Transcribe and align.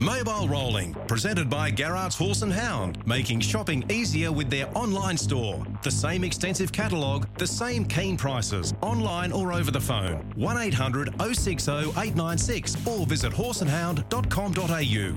Mobile 0.00 0.48
Rolling, 0.48 0.94
presented 1.08 1.50
by 1.50 1.70
Garrard's 1.70 2.16
Horse 2.16 2.42
and 2.42 2.52
Hound, 2.52 3.04
making 3.06 3.40
shopping 3.40 3.84
easier 3.90 4.30
with 4.30 4.50
their 4.50 4.68
online 4.76 5.16
store. 5.16 5.64
The 5.82 5.90
same 5.90 6.24
extensive 6.24 6.72
catalogue, 6.72 7.26
the 7.38 7.46
same 7.46 7.84
keen 7.84 8.16
prices, 8.16 8.74
online 8.82 9.32
or 9.32 9.52
over 9.52 9.70
the 9.70 9.80
phone. 9.80 10.16
1800 10.36 11.14
060 11.20 11.72
896 11.72 12.86
or 12.86 13.06
visit 13.06 13.32
horseandhound.com.au. 13.32 15.16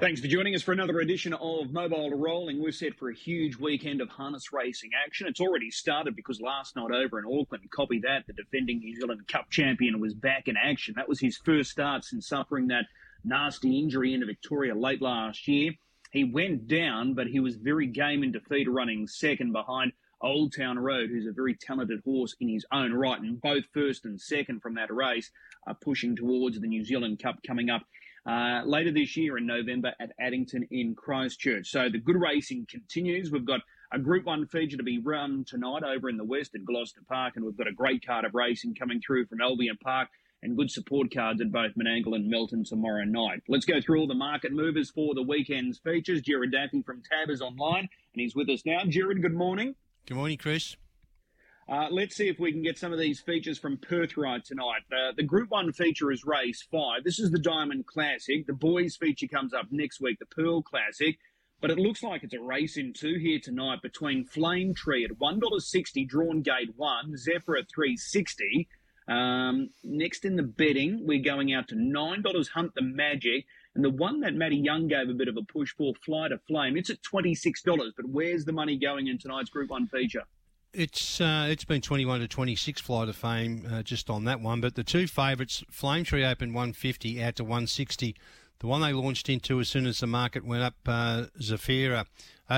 Thanks 0.00 0.20
for 0.20 0.26
joining 0.26 0.56
us 0.56 0.62
for 0.62 0.72
another 0.72 0.98
edition 0.98 1.32
of 1.32 1.70
Mobile 1.70 2.10
Rolling. 2.10 2.60
We're 2.60 2.72
set 2.72 2.98
for 2.98 3.10
a 3.10 3.14
huge 3.14 3.56
weekend 3.56 4.00
of 4.00 4.08
harness 4.08 4.52
racing 4.52 4.90
action. 5.06 5.28
It's 5.28 5.40
already 5.40 5.70
started 5.70 6.16
because 6.16 6.40
last 6.40 6.74
night 6.74 6.90
over 6.90 7.20
in 7.20 7.24
Auckland, 7.24 7.70
copy 7.70 8.00
that, 8.00 8.26
the 8.26 8.32
defending 8.32 8.80
New 8.80 8.96
Zealand 8.96 9.28
Cup 9.28 9.48
champion 9.50 10.00
was 10.00 10.12
back 10.12 10.48
in 10.48 10.56
action. 10.56 10.94
That 10.96 11.08
was 11.08 11.20
his 11.20 11.36
first 11.36 11.70
start 11.70 12.04
since 12.04 12.26
suffering 12.26 12.66
that 12.66 12.86
nasty 13.24 13.78
injury 13.78 14.14
into 14.14 14.26
Victoria 14.26 14.74
late 14.74 15.02
last 15.02 15.46
year. 15.48 15.72
He 16.10 16.24
went 16.24 16.68
down, 16.68 17.14
but 17.14 17.26
he 17.26 17.40
was 17.40 17.56
very 17.56 17.86
game 17.86 18.22
in 18.22 18.32
defeat, 18.32 18.68
running 18.70 19.06
second 19.06 19.52
behind 19.52 19.92
Old 20.20 20.54
Town 20.54 20.78
Road, 20.78 21.10
who's 21.10 21.26
a 21.26 21.32
very 21.32 21.54
talented 21.54 22.00
horse 22.04 22.36
in 22.40 22.48
his 22.48 22.66
own 22.70 22.92
right. 22.92 23.20
And 23.20 23.40
both 23.40 23.64
first 23.72 24.04
and 24.04 24.20
second 24.20 24.60
from 24.60 24.74
that 24.74 24.92
race 24.92 25.30
are 25.66 25.74
pushing 25.74 26.14
towards 26.14 26.60
the 26.60 26.66
New 26.66 26.84
Zealand 26.84 27.20
Cup 27.20 27.38
coming 27.46 27.70
up 27.70 27.82
uh, 28.26 28.62
later 28.64 28.92
this 28.92 29.16
year 29.16 29.38
in 29.38 29.46
November 29.46 29.92
at 30.00 30.12
Addington 30.20 30.68
in 30.70 30.94
Christchurch. 30.94 31.68
So 31.70 31.88
the 31.88 31.98
good 31.98 32.20
racing 32.20 32.66
continues. 32.70 33.32
We've 33.32 33.44
got 33.44 33.60
a 33.92 33.98
Group 33.98 34.26
1 34.26 34.46
feature 34.46 34.76
to 34.76 34.82
be 34.82 34.98
run 34.98 35.44
tonight 35.46 35.82
over 35.82 36.08
in 36.08 36.16
the 36.16 36.24
west 36.24 36.54
at 36.54 36.64
Gloucester 36.64 37.02
Park, 37.08 37.34
and 37.36 37.44
we've 37.44 37.56
got 37.56 37.66
a 37.66 37.72
great 37.72 38.06
card 38.06 38.24
of 38.24 38.34
racing 38.34 38.74
coming 38.74 39.00
through 39.04 39.26
from 39.26 39.40
Albion 39.40 39.76
Park 39.82 40.08
and 40.42 40.56
good 40.56 40.70
support 40.70 41.12
cards 41.14 41.40
at 41.40 41.52
both 41.52 41.72
Menangle 41.76 42.14
and 42.14 42.28
Melton 42.28 42.64
tomorrow 42.64 43.04
night. 43.04 43.42
Let's 43.48 43.64
go 43.64 43.80
through 43.80 44.00
all 44.00 44.06
the 44.08 44.14
market 44.14 44.52
movers 44.52 44.90
for 44.90 45.14
the 45.14 45.22
weekend's 45.22 45.78
features. 45.78 46.20
Jared 46.20 46.52
Daffy 46.52 46.82
from 46.82 47.02
Tab 47.02 47.30
is 47.30 47.40
online, 47.40 47.88
and 48.14 48.20
he's 48.20 48.34
with 48.34 48.48
us 48.48 48.66
now. 48.66 48.80
Jared, 48.86 49.22
good 49.22 49.34
morning. 49.34 49.76
Good 50.06 50.16
morning, 50.16 50.38
Chris. 50.38 50.76
Uh, 51.68 51.86
let's 51.90 52.16
see 52.16 52.28
if 52.28 52.40
we 52.40 52.50
can 52.50 52.62
get 52.62 52.76
some 52.76 52.92
of 52.92 52.98
these 52.98 53.20
features 53.20 53.56
from 53.58 53.76
Perth 53.76 54.16
right 54.16 54.44
tonight. 54.44 54.82
Uh, 54.90 55.12
the 55.16 55.22
Group 55.22 55.50
1 55.50 55.72
feature 55.72 56.10
is 56.10 56.24
race 56.24 56.66
5. 56.70 57.04
This 57.04 57.20
is 57.20 57.30
the 57.30 57.38
Diamond 57.38 57.86
Classic. 57.86 58.44
The 58.46 58.52
boys 58.52 58.96
feature 58.96 59.28
comes 59.28 59.54
up 59.54 59.66
next 59.70 60.00
week, 60.00 60.18
the 60.18 60.26
Pearl 60.26 60.62
Classic. 60.62 61.16
But 61.60 61.70
it 61.70 61.78
looks 61.78 62.02
like 62.02 62.24
it's 62.24 62.34
a 62.34 62.40
race 62.40 62.76
in 62.76 62.92
two 62.92 63.14
here 63.20 63.38
tonight 63.40 63.80
between 63.82 64.24
Flame 64.24 64.74
Tree 64.74 65.04
at 65.04 65.12
$1.60, 65.12 66.08
drawn 66.08 66.42
gate 66.42 66.74
1, 66.76 67.16
Zephyr 67.16 67.56
at 67.56 67.70
360 67.72 68.68
um, 69.08 69.70
Next 69.82 70.24
in 70.24 70.36
the 70.36 70.42
betting, 70.42 71.06
we're 71.06 71.22
going 71.22 71.52
out 71.52 71.68
to 71.68 71.74
$9 71.74 72.48
Hunt 72.48 72.74
the 72.74 72.82
Magic. 72.82 73.46
And 73.74 73.84
the 73.84 73.90
one 73.90 74.20
that 74.20 74.34
Matty 74.34 74.56
Young 74.56 74.86
gave 74.86 75.08
a 75.08 75.14
bit 75.14 75.28
of 75.28 75.36
a 75.36 75.42
push 75.42 75.72
for, 75.76 75.94
Flight 76.04 76.30
of 76.30 76.42
Flame, 76.46 76.76
it's 76.76 76.90
at 76.90 77.02
$26. 77.02 77.92
But 77.96 78.06
where's 78.06 78.44
the 78.44 78.52
money 78.52 78.78
going 78.78 79.08
in 79.08 79.18
tonight's 79.18 79.50
Group 79.50 79.70
1 79.70 79.88
feature? 79.88 80.24
It's 80.74 81.20
uh, 81.20 81.48
it's 81.50 81.66
been 81.66 81.82
21 81.82 82.20
to 82.20 82.28
26 82.28 82.80
flight 82.80 83.06
of 83.06 83.14
fame 83.14 83.68
uh, 83.70 83.82
just 83.82 84.08
on 84.08 84.24
that 84.24 84.40
one, 84.40 84.62
but 84.62 84.74
the 84.74 84.82
two 84.82 85.06
favourites, 85.06 85.62
Flame 85.70 86.02
Tree 86.02 86.24
opened 86.24 86.54
150 86.54 87.22
out 87.22 87.36
to 87.36 87.44
160. 87.44 88.16
The 88.60 88.66
one 88.66 88.80
they 88.80 88.94
launched 88.94 89.28
into 89.28 89.60
as 89.60 89.68
soon 89.68 89.84
as 89.86 90.00
the 90.00 90.06
market 90.06 90.46
went 90.46 90.62
up, 90.62 90.76
uh, 90.86 91.24
Zafira, 91.40 92.06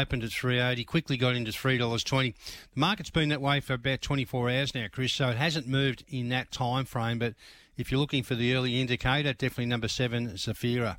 opened 0.00 0.24
at 0.24 0.30
380, 0.30 0.84
quickly 0.84 1.16
got 1.16 1.34
into 1.34 1.50
$3.20. 1.50 2.34
The 2.74 2.80
market's 2.80 3.10
been 3.10 3.28
that 3.30 3.40
way 3.40 3.60
for 3.60 3.74
about 3.74 4.02
24 4.02 4.50
hours 4.50 4.74
now, 4.74 4.86
Chris, 4.90 5.12
so 5.12 5.28
it 5.28 5.36
hasn't 5.36 5.66
moved 5.66 6.04
in 6.08 6.28
that 6.30 6.50
time 6.50 6.84
frame. 6.84 7.18
But 7.18 7.34
if 7.76 7.90
you're 7.90 8.00
looking 8.00 8.22
for 8.22 8.34
the 8.34 8.54
early 8.54 8.80
indicator, 8.80 9.32
definitely 9.32 9.66
number 9.66 9.88
seven, 9.88 10.30
Zafira. 10.30 10.98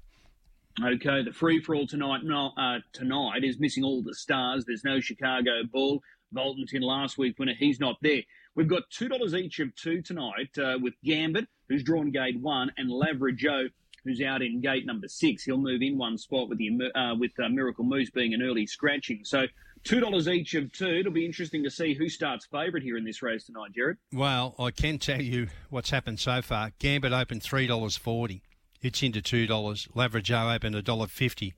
Okay, 0.84 1.24
the 1.24 1.32
free 1.32 1.62
for 1.62 1.74
all 1.74 1.88
tonight 1.88 2.22
uh, 2.58 2.80
tonight 2.92 3.46
is 3.46 3.60
missing 3.60 3.84
all 3.86 4.02
the 4.02 4.14
stars. 4.14 4.66
There's 4.66 4.84
no 4.84 5.00
Chicago 5.00 5.64
Bull. 5.72 6.02
Bolton's 6.34 6.74
in 6.74 6.82
last 6.82 7.18
week 7.18 7.40
winner. 7.40 7.54
He's 7.58 7.80
not 7.80 7.96
there. 8.02 8.24
We've 8.56 8.68
got 8.68 8.84
$2 8.90 9.34
each 9.40 9.60
of 9.60 9.74
two 9.76 10.02
tonight 10.02 10.58
uh, 10.58 10.78
with 10.82 10.94
Gambit, 11.04 11.48
who's 11.70 11.84
drawn 11.84 12.12
gate 12.12 12.40
one, 12.40 12.72
and 12.78 12.90
Lavra 12.90 13.34
Joe, 13.34 13.68
who's 14.06 14.22
out 14.22 14.42
in 14.42 14.62
gate 14.62 14.86
number 14.86 15.08
six. 15.08 15.44
He'll 15.44 15.58
move 15.58 15.82
in 15.82 15.98
one 15.98 16.18
spot 16.18 16.48
with 16.48 16.58
the 16.58 16.70
uh, 16.96 17.16
with 17.16 17.32
uh, 17.44 17.50
Miracle 17.50 17.84
Moose 17.84 18.10
being 18.10 18.34
an 18.34 18.42
early 18.42 18.66
scratching. 18.66 19.22
So 19.26 19.46
two 19.84 20.00
dollars 20.00 20.28
each 20.28 20.54
of 20.54 20.72
two. 20.72 20.88
It'll 20.88 21.12
be 21.12 21.26
interesting 21.26 21.64
to 21.64 21.72
see 21.72 21.94
who 21.94 22.08
starts 22.08 22.46
favourite 22.46 22.84
here 22.84 22.98
in 22.98 23.04
this 23.04 23.22
race 23.22 23.46
tonight, 23.46 23.72
Jared. 23.76 23.98
Well, 24.14 24.56
I 24.58 24.72
can 24.72 25.00
tell 25.00 25.22
you 25.22 25.48
what's 25.70 25.90
happened 25.90 26.20
so 26.20 26.42
far. 26.42 26.72
Gambit 26.80 27.12
opened 27.12 27.44
three 27.44 27.68
dollars 27.68 27.98
forty. 27.98 28.44
It's 28.82 29.02
into 29.04 29.22
two 29.22 29.48
dollars. 29.48 29.88
Lavra 29.94 30.22
Joe 30.22 30.52
opened 30.52 30.76
a 30.76 30.82
dollar 30.82 31.08
fifty 31.08 31.56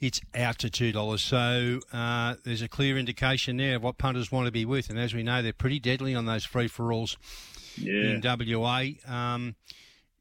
it's 0.00 0.20
out 0.34 0.58
to 0.58 0.70
two 0.70 0.92
dollars. 0.92 1.22
So 1.22 1.80
uh, 1.92 2.34
there's 2.44 2.62
a 2.62 2.68
clear 2.68 2.98
indication 2.98 3.56
there 3.56 3.76
of 3.76 3.82
what 3.82 3.98
punters 3.98 4.30
want 4.30 4.46
to 4.46 4.52
be 4.52 4.64
with, 4.64 4.90
and 4.90 4.98
as 4.98 5.14
we 5.14 5.22
know, 5.22 5.40
they're 5.40 5.52
pretty 5.52 5.78
deadly 5.78 6.14
on 6.14 6.26
those 6.26 6.44
free 6.44 6.68
for 6.68 6.92
alls 6.92 7.16
yeah. 7.76 8.20
in 8.20 8.20
WA. 8.22 8.84
Um, 9.06 9.54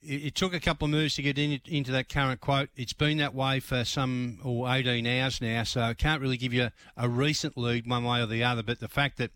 it, 0.06 0.36
took 0.36 0.54
a 0.54 0.60
couple 0.60 0.86
of 0.86 0.92
moves 0.92 1.16
to 1.16 1.22
get 1.22 1.38
in, 1.38 1.60
into 1.66 1.92
that 1.92 2.10
current 2.10 2.42
quote. 2.42 2.70
It's 2.76 2.94
been 2.94 3.18
that 3.18 3.34
way 3.34 3.60
for 3.60 3.84
some 3.84 4.40
or 4.44 4.70
18 4.70 5.06
hours 5.08 5.42
now, 5.42 5.64
so 5.64 5.82
I 5.82 5.94
can't 5.94 6.22
really 6.22 6.38
give 6.38 6.54
you 6.54 6.64
a, 6.64 6.72
a 6.98 7.10
recent 7.10 7.58
lead 7.58 7.88
one 7.88 8.04
way 8.04 8.22
or 8.22 8.26
the 8.26 8.44
other. 8.44 8.64
But 8.64 8.80
the 8.80 8.88
fact 8.88 9.18
that 9.18 9.32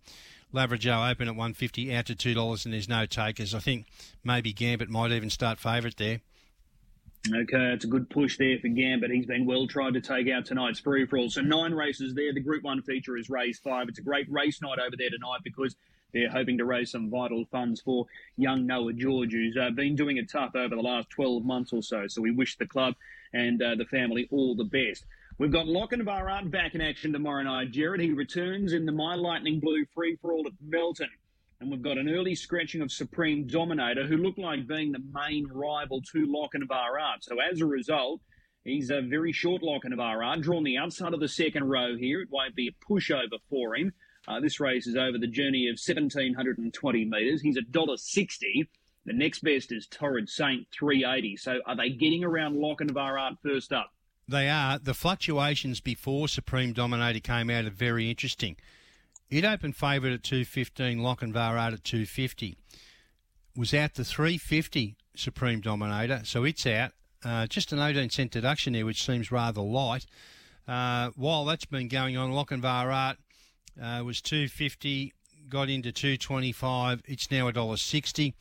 Lavra 0.52 0.78
Joe 0.78 1.06
open 1.06 1.28
at 1.28 1.36
150 1.36 1.94
out 1.94 2.06
to 2.08 2.16
two 2.16 2.34
dollars 2.34 2.66
and 2.66 2.74
there's 2.74 2.90
no 2.90 3.06
takers, 3.06 3.54
I 3.54 3.60
think 3.60 3.86
maybe 4.24 4.54
Gambit 4.54 4.90
might 4.90 5.12
even 5.12 5.30
start 5.30 5.60
favourite 5.60 5.98
there. 5.98 6.22
Okay, 7.28 7.74
it's 7.74 7.84
a 7.84 7.90
good 7.90 8.10
push 8.10 8.38
there 8.38 8.58
for 8.60 8.70
Gambit. 8.70 9.12
He's 9.12 9.26
been 9.26 9.46
well 9.46 9.68
tried 9.68 9.96
to 9.96 10.02
take 10.02 10.30
out 10.30 10.46
tonight's 10.46 10.80
free 10.80 11.06
for 11.06 11.18
all. 11.18 11.30
So 11.30 11.42
nine 11.42 11.74
races 11.74 12.14
there. 12.14 12.34
The 12.34 12.40
Group 12.40 12.64
One 12.64 12.82
feature 12.82 13.18
is 13.18 13.30
race 13.30 13.60
five. 13.60 13.90
It's 13.90 14.00
a 14.00 14.04
great 14.04 14.32
race 14.32 14.62
night 14.62 14.80
over 14.80 14.96
there 14.98 15.10
tonight 15.10 15.40
because 15.44 15.76
they're 16.14 16.30
hoping 16.30 16.58
to 16.58 16.66
raise 16.66 16.92
some 16.92 17.10
vital 17.10 17.46
funds 17.52 17.82
for 17.82 18.06
young 18.38 18.66
Noah 18.66 18.94
George, 18.94 19.34
who's 19.34 19.58
uh, 19.58 19.70
been 19.72 19.96
doing 19.96 20.18
it 20.18 20.30
tough 20.32 20.56
over 20.56 20.76
the 20.76 20.82
last 20.82 21.10
12 21.10 21.44
months 21.44 21.74
or 21.74 21.82
so. 21.82 22.06
So 22.08 22.22
we 22.22 22.32
wish 22.32 22.58
the 22.58 22.68
club 22.68 22.96
and 23.34 23.62
uh, 23.62 23.76
the 23.76 23.86
family 23.86 24.28
all 24.32 24.56
the 24.56 24.64
best. 24.64 25.06
We've 25.38 25.52
got 25.52 25.68
Lochinvar 25.68 26.50
back 26.50 26.74
in 26.74 26.82
action 26.82 27.14
tomorrow 27.14 27.44
night. 27.44 27.72
Jared, 27.72 28.02
he 28.02 28.12
returns 28.12 28.74
in 28.74 28.86
the 28.86 28.92
My 28.92 29.16
Lightning 29.16 29.60
Blue 29.60 29.86
free 29.94 30.18
for 30.22 30.34
all 30.34 30.48
at 30.48 30.54
Melton. 30.66 31.10
And 31.60 31.72
we've 31.72 31.82
got 31.82 31.98
an 31.98 32.10
early 32.10 32.36
scratching 32.36 32.82
of 32.82 32.92
Supreme 32.92 33.46
Dominator, 33.48 34.06
who 34.06 34.18
looked 34.18 34.40
like 34.40 34.68
being 34.68 34.92
the 34.92 35.04
main 35.14 35.48
rival 35.52 36.02
to 36.14 36.26
Lochinvar 36.26 37.02
Art. 37.02 37.24
So 37.24 37.38
as 37.40 37.62
a 37.62 37.66
result, 37.66 38.22
he's 38.64 38.90
a 38.90 39.02
very 39.02 39.32
short 39.32 39.62
Lochinvar 39.62 40.26
Art, 40.26 40.42
drawn 40.42 40.64
the 40.64 40.78
outside 40.78 41.14
of 41.14 41.20
the 41.20 41.28
second 41.28 41.66
row 41.66 41.96
here. 41.96 42.22
It 42.22 42.30
won't 42.32 42.56
be 42.56 42.70
a 42.70 42.92
pushover 42.92 43.40
for 43.50 43.76
him. 43.76 43.92
Uh, 44.28 44.40
this 44.40 44.60
race 44.60 44.88
is 44.88 44.96
over 44.96 45.18
the 45.18 45.28
journey 45.28 45.70
of 45.70 45.80
1,720 45.80 47.06
metres. 47.06 47.42
He's 47.42 47.58
a 47.58 47.62
dollar 47.62 47.98
sixty. 47.98 48.68
The 49.06 49.14
next 49.14 49.42
best 49.42 49.72
is 49.72 49.88
Torrid 49.88 50.28
Saint, 50.30 50.68
380. 50.78 51.38
So 51.38 51.60
are 51.66 51.78
they 51.78 51.90
getting 51.90 52.26
around 52.26 52.58
Lochinvar 52.58 53.20
Art 53.20 53.36
first 53.42 53.72
up? 53.72 53.94
They 54.28 54.50
are. 54.50 54.78
The 54.78 54.94
fluctuations 54.94 55.80
before 55.80 56.28
Supreme 56.28 56.74
Dominator 56.74 57.22
came 57.22 57.50
out 57.50 57.64
are 57.64 57.70
very 57.70 58.10
interesting. 58.10 58.58
It 59.30 59.46
opened 59.46 59.78
favourite 59.78 60.14
at 60.14 60.24
215, 60.24 61.00
Lochinvar 61.00 61.58
out 61.58 61.74
at 61.74 61.86
250. 61.86 62.58
Was 63.56 63.74
out 63.74 63.94
to 63.96 64.04
350 64.04 64.98
Supreme 65.16 65.62
Dominator, 65.62 66.22
so 66.26 66.44
it's 66.44 66.66
out. 66.66 66.92
Uh, 67.24 67.48
just 67.48 67.72
an 67.72 67.80
18 67.80 68.10
cent 68.10 68.32
deduction 68.32 68.74
there, 68.74 68.86
which 68.86 69.06
seems 69.06 69.32
rather 69.32 69.62
light. 69.62 70.06
Uh, 70.68 71.12
while 71.16 71.46
that's 71.46 71.66
been 71.66 71.88
going 71.88 72.18
on, 72.18 72.32
Lochinvar 72.32 72.94
Art 72.94 73.18
uh, 73.82 74.04
was 74.04 74.22
250, 74.22 75.14
got 75.50 75.70
into 75.70 75.92
225. 75.92 77.04
It's 77.06 77.32
now 77.32 77.50
$1.60. 77.50 78.34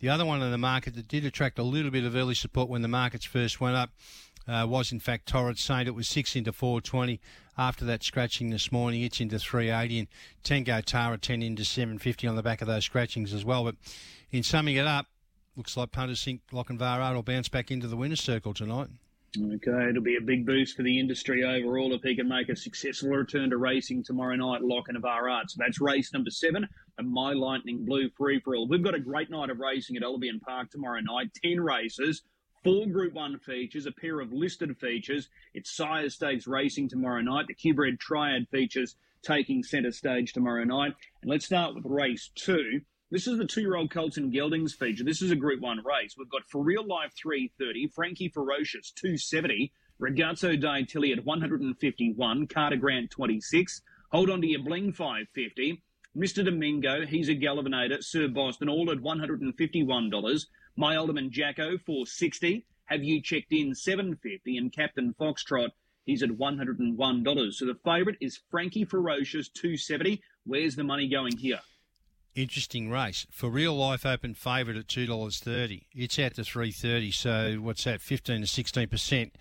The 0.00 0.08
other 0.08 0.24
one 0.24 0.42
in 0.42 0.50
the 0.50 0.58
market 0.58 0.94
that 0.94 1.08
did 1.08 1.24
attract 1.24 1.58
a 1.58 1.62
little 1.62 1.90
bit 1.90 2.04
of 2.04 2.16
early 2.16 2.34
support 2.34 2.68
when 2.68 2.82
the 2.82 2.88
markets 2.88 3.24
first 3.24 3.60
went 3.60 3.76
up 3.76 3.90
uh, 4.48 4.66
was 4.66 4.92
in 4.92 5.00
fact 5.00 5.26
Torrid 5.26 5.58
Saint. 5.58 5.86
It 5.86 5.94
was 5.94 6.08
six 6.08 6.34
into 6.34 6.52
420 6.52 7.20
after 7.58 7.84
that 7.84 8.02
scratching 8.02 8.50
this 8.50 8.72
morning. 8.72 9.02
It's 9.02 9.20
into 9.20 9.38
380 9.38 9.98
and 9.98 10.08
Tango 10.42 10.80
Tara 10.80 11.18
10 11.18 11.42
into 11.42 11.64
750 11.64 12.26
on 12.26 12.36
the 12.36 12.42
back 12.42 12.62
of 12.62 12.66
those 12.66 12.84
scratchings 12.84 13.34
as 13.34 13.44
well. 13.44 13.64
But 13.64 13.76
in 14.30 14.42
summing 14.42 14.76
it 14.76 14.86
up, 14.86 15.06
looks 15.56 15.76
like 15.76 15.92
punters 15.92 16.24
think 16.24 16.40
Lochinvar 16.52 17.14
will 17.14 17.22
bounce 17.22 17.48
back 17.48 17.70
into 17.70 17.86
the 17.86 17.96
winner's 17.96 18.20
circle 18.20 18.54
tonight. 18.54 18.88
Okay, 19.38 19.88
it'll 19.88 20.02
be 20.02 20.16
a 20.16 20.20
big 20.20 20.44
boost 20.44 20.76
for 20.76 20.82
the 20.82 20.98
industry 20.98 21.44
overall 21.44 21.94
if 21.94 22.02
he 22.02 22.16
can 22.16 22.26
make 22.26 22.48
a 22.48 22.56
successful 22.56 23.10
return 23.10 23.50
to 23.50 23.58
racing 23.58 24.02
tomorrow 24.02 24.34
night, 24.34 24.60
Lochinvar 24.60 25.30
Art. 25.30 25.48
So 25.48 25.56
that's 25.58 25.80
race 25.80 26.12
number 26.12 26.30
seven, 26.30 26.66
a 26.98 27.04
My 27.04 27.32
Lightning 27.32 27.84
Blue 27.84 28.10
free 28.18 28.40
for 28.40 28.56
all. 28.56 28.66
We've 28.66 28.82
got 28.82 28.96
a 28.96 29.00
great 29.00 29.30
night 29.30 29.50
of 29.50 29.60
racing 29.60 29.96
at 29.96 30.02
Albion 30.02 30.40
Park 30.40 30.70
tomorrow 30.70 30.98
night. 31.00 31.30
Ten 31.44 31.60
races, 31.60 32.22
Four 32.64 32.88
Group 32.88 33.14
1 33.14 33.38
features, 33.38 33.86
a 33.86 33.92
pair 33.92 34.18
of 34.18 34.32
listed 34.32 34.76
features. 34.78 35.28
It's 35.54 35.76
Sire 35.76 36.10
Stakes 36.10 36.48
racing 36.48 36.88
tomorrow 36.88 37.20
night. 37.20 37.46
The 37.46 37.54
Q-Bred 37.54 38.00
Triad 38.00 38.48
features 38.50 38.96
taking 39.22 39.62
centre 39.62 39.92
stage 39.92 40.32
tomorrow 40.32 40.64
night. 40.64 40.94
And 41.22 41.30
let's 41.30 41.46
start 41.46 41.76
with 41.76 41.84
race 41.86 42.30
two. 42.34 42.80
This 43.12 43.26
is 43.26 43.38
the 43.38 43.44
two-year-old 43.44 43.90
Colts 43.90 44.18
and 44.18 44.32
Geldings 44.32 44.72
feature. 44.72 45.02
This 45.02 45.20
is 45.20 45.32
a 45.32 45.36
Group 45.36 45.60
One 45.60 45.82
race. 45.84 46.14
We've 46.16 46.30
got 46.30 46.48
For 46.48 46.62
Real 46.62 46.86
Life 46.86 47.12
330, 47.20 47.88
Frankie 47.88 48.28
Ferocious 48.28 48.92
270, 48.92 49.72
Ragazzo 50.00 50.54
Day 50.60 50.84
Tilly 50.84 51.10
at 51.10 51.24
151, 51.24 52.46
Carter 52.46 52.76
Grant 52.76 53.10
26. 53.10 53.82
Hold 54.12 54.30
on 54.30 54.40
to 54.42 54.46
your 54.46 54.62
bling 54.62 54.92
550. 54.92 55.82
Mr. 56.16 56.44
Domingo, 56.44 57.04
he's 57.04 57.28
a 57.28 57.34
Galvanator, 57.34 58.00
Sir 58.00 58.28
Boston, 58.28 58.68
all 58.68 58.92
at 58.92 58.98
$151. 58.98 60.46
My 60.76 60.94
Alderman 60.94 61.32
Jacko 61.32 61.78
460. 61.78 62.64
Have 62.84 63.02
you 63.02 63.20
checked 63.20 63.52
in 63.52 63.74
750 63.74 64.56
and 64.56 64.72
Captain 64.72 65.16
Foxtrot 65.20 65.70
he's 66.04 66.22
at 66.22 66.30
$101. 66.30 67.52
So 67.54 67.66
the 67.66 67.78
favourite 67.84 68.18
is 68.20 68.40
Frankie 68.50 68.84
Ferocious 68.84 69.48
270. 69.48 70.22
Where's 70.44 70.76
the 70.76 70.84
money 70.84 71.08
going 71.08 71.36
here? 71.36 71.60
Interesting 72.34 72.90
race. 72.90 73.26
For 73.30 73.50
real 73.50 73.74
life 73.74 74.06
open 74.06 74.34
favourite 74.34 74.78
at 74.78 74.88
two 74.88 75.06
dollars 75.06 75.40
thirty. 75.40 75.86
It's 75.92 76.18
out 76.18 76.34
to 76.34 76.44
three 76.44 76.70
thirty, 76.70 77.10
so 77.10 77.56
what's 77.60 77.84
that, 77.84 78.00
fifteen 78.00 78.40
to 78.42 78.46
sixteen 78.46 78.88
percent 78.88 79.34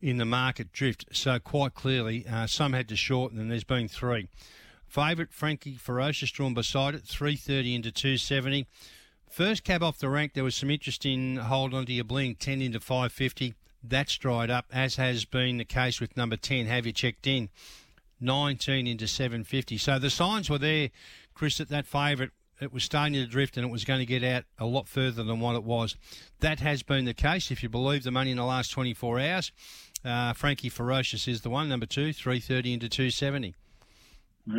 in 0.00 0.18
the 0.18 0.24
market 0.24 0.72
drift. 0.72 1.06
So 1.12 1.38
quite 1.38 1.74
clearly, 1.74 2.26
uh, 2.30 2.46
some 2.46 2.72
had 2.72 2.88
to 2.88 2.96
shorten, 2.96 3.40
and 3.40 3.50
there's 3.50 3.64
been 3.64 3.88
three. 3.88 4.28
Favourite 4.86 5.32
Frankie 5.32 5.74
Ferocious 5.74 6.30
drawn 6.30 6.54
beside 6.54 6.94
it, 6.94 7.04
330 7.04 7.74
into 7.74 7.92
270. 7.92 8.66
First 9.28 9.62
cab 9.62 9.82
off 9.82 9.98
the 9.98 10.08
rank, 10.08 10.32
there 10.32 10.44
was 10.44 10.54
some 10.54 10.70
interest 10.70 11.04
in 11.04 11.36
hold 11.36 11.74
on 11.74 11.84
to 11.86 11.92
your 11.92 12.04
bling, 12.04 12.36
10 12.36 12.62
into 12.62 12.80
550. 12.80 13.54
That's 13.84 14.16
dried 14.16 14.50
up, 14.50 14.66
as 14.72 14.96
has 14.96 15.26
been 15.26 15.58
the 15.58 15.64
case 15.64 16.00
with 16.00 16.16
number 16.16 16.36
10. 16.36 16.66
Have 16.66 16.86
you 16.86 16.92
checked 16.92 17.26
in? 17.26 17.50
19 18.20 18.86
into 18.86 19.06
750. 19.06 19.78
So 19.78 19.98
the 19.98 20.10
signs 20.10 20.48
were 20.48 20.58
there, 20.58 20.88
Chris, 21.38 21.58
that 21.58 21.68
that 21.68 21.86
favourite 21.86 22.32
it 22.60 22.72
was 22.72 22.82
starting 22.82 23.14
to 23.14 23.24
drift 23.26 23.56
and 23.56 23.64
it 23.64 23.70
was 23.70 23.84
going 23.84 24.00
to 24.00 24.06
get 24.06 24.24
out 24.24 24.42
a 24.58 24.66
lot 24.66 24.88
further 24.88 25.22
than 25.22 25.38
what 25.38 25.54
it 25.54 25.62
was. 25.62 25.96
That 26.40 26.58
has 26.58 26.82
been 26.82 27.04
the 27.04 27.14
case, 27.14 27.52
if 27.52 27.62
you 27.62 27.68
believe 27.68 28.02
the 28.02 28.10
money 28.10 28.32
in 28.32 28.36
the 28.36 28.44
last 28.44 28.72
24 28.72 29.20
hours. 29.20 29.52
Uh, 30.04 30.32
Frankie 30.32 30.68
Ferocious 30.68 31.28
is 31.28 31.42
the 31.42 31.50
one, 31.50 31.68
number 31.68 31.86
two, 31.86 32.12
330 32.12 32.72
into 32.72 32.88
270. 32.88 33.54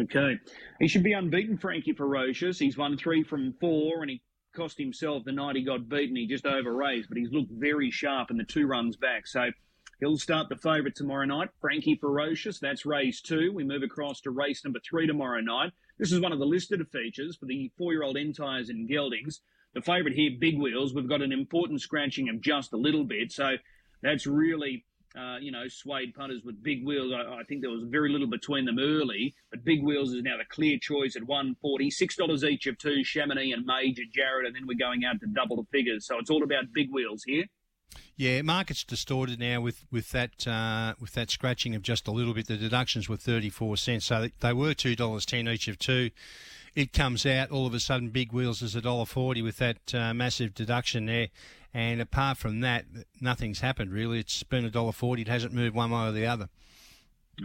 Okay. 0.03 0.39
He 0.79 0.87
should 0.87 1.03
be 1.03 1.11
unbeaten, 1.11 1.57
Frankie 1.57 1.91
Ferocious. 1.91 2.59
He's 2.59 2.77
won 2.77 2.97
three 2.97 3.23
from 3.23 3.53
four 3.59 4.01
and 4.01 4.09
he 4.09 4.21
cost 4.55 4.77
himself 4.77 5.25
the 5.25 5.33
night 5.33 5.57
he 5.57 5.63
got 5.63 5.89
beaten. 5.89 6.15
He 6.15 6.27
just 6.27 6.45
over 6.45 6.73
raced, 6.73 7.09
but 7.09 7.17
he's 7.17 7.33
looked 7.33 7.51
very 7.51 7.91
sharp 7.91 8.31
in 8.31 8.37
the 8.37 8.45
two 8.45 8.67
runs 8.67 8.95
back. 8.95 9.27
So 9.27 9.49
he'll 9.99 10.17
start 10.17 10.47
the 10.47 10.55
favourite 10.55 10.95
tomorrow 10.95 11.25
night. 11.25 11.49
Frankie 11.59 11.97
Ferocious, 11.99 12.59
that's 12.59 12.85
race 12.85 13.21
two. 13.21 13.51
We 13.53 13.65
move 13.65 13.83
across 13.83 14.21
to 14.21 14.31
race 14.31 14.63
number 14.63 14.79
three 14.89 15.05
tomorrow 15.05 15.41
night. 15.41 15.73
This 15.99 16.13
is 16.13 16.21
one 16.21 16.31
of 16.31 16.39
the 16.39 16.45
listed 16.45 16.81
features 16.91 17.35
for 17.35 17.45
the 17.45 17.69
four 17.77 17.91
year 17.91 18.03
old 18.03 18.15
Entires 18.15 18.69
and 18.69 18.89
Geldings. 18.89 19.41
The 19.73 19.81
favourite 19.81 20.15
here, 20.15 20.31
Big 20.39 20.57
Wheels, 20.57 20.95
we've 20.95 21.09
got 21.09 21.21
an 21.21 21.33
important 21.33 21.81
scratching 21.81 22.29
of 22.29 22.41
just 22.41 22.71
a 22.71 22.77
little 22.77 23.03
bit. 23.03 23.33
So 23.33 23.57
that's 24.01 24.25
really 24.25 24.85
uh, 25.17 25.37
you 25.41 25.51
know, 25.51 25.67
swayed 25.67 26.13
punters 26.13 26.43
with 26.43 26.61
big 26.63 26.85
wheels. 26.85 27.11
I, 27.11 27.39
I, 27.39 27.43
think 27.43 27.61
there 27.61 27.71
was 27.71 27.83
very 27.83 28.11
little 28.11 28.27
between 28.27 28.65
them 28.65 28.77
early, 28.79 29.33
but 29.49 29.65
big 29.65 29.83
wheels 29.83 30.13
is 30.13 30.21
now 30.21 30.37
the 30.37 30.45
clear 30.45 30.77
choice 30.79 31.15
at 31.15 31.23
140 31.23 31.89
$6 31.89 32.43
each 32.43 32.67
of 32.67 32.77
two, 32.77 33.03
Chamonix 33.03 33.51
and 33.51 33.65
Major 33.65 34.03
Jared, 34.13 34.45
and 34.45 34.55
then 34.55 34.67
we're 34.67 34.77
going 34.77 35.03
out 35.05 35.19
to 35.21 35.27
double 35.27 35.55
the 35.55 35.67
figures. 35.71 36.05
So 36.05 36.19
it's 36.19 36.29
all 36.29 36.43
about 36.43 36.65
big 36.73 36.93
wheels 36.93 37.23
here. 37.25 37.45
Yeah, 38.15 38.41
market's 38.41 38.83
distorted 38.83 39.39
now 39.39 39.61
with 39.61 39.85
with 39.91 40.11
that 40.11 40.45
uh, 40.47 40.93
with 40.99 41.13
that 41.13 41.31
scratching 41.31 41.73
of 41.75 41.81
just 41.81 42.07
a 42.07 42.11
little 42.11 42.33
bit. 42.33 42.47
The 42.47 42.57
deductions 42.57 43.07
were 43.07 43.17
thirty 43.17 43.49
four 43.49 43.77
cents, 43.77 44.05
so 44.05 44.27
they 44.41 44.53
were 44.53 44.73
two 44.73 44.95
dollars 44.95 45.25
ten 45.25 45.47
each 45.47 45.67
of 45.67 45.79
two. 45.79 46.11
It 46.75 46.93
comes 46.93 47.25
out 47.25 47.49
all 47.49 47.65
of 47.65 47.73
a 47.73 47.79
sudden. 47.79 48.09
Big 48.09 48.31
wheels 48.31 48.61
is 48.61 48.75
a 48.75 48.81
dollar 48.81 49.05
forty 49.05 49.41
with 49.41 49.57
that 49.57 49.93
uh, 49.93 50.13
massive 50.13 50.53
deduction 50.53 51.05
there, 51.05 51.29
and 51.73 52.01
apart 52.01 52.37
from 52.37 52.59
that, 52.59 52.85
nothing's 53.21 53.61
happened 53.61 53.91
really. 53.91 54.19
It's 54.19 54.43
been 54.43 54.65
a 54.65 54.69
dollar 54.69 54.91
forty. 54.91 55.21
It 55.21 55.29
hasn't 55.29 55.53
moved 55.53 55.75
one 55.75 55.91
way 55.91 56.07
or 56.07 56.11
the 56.11 56.25
other. 56.25 56.49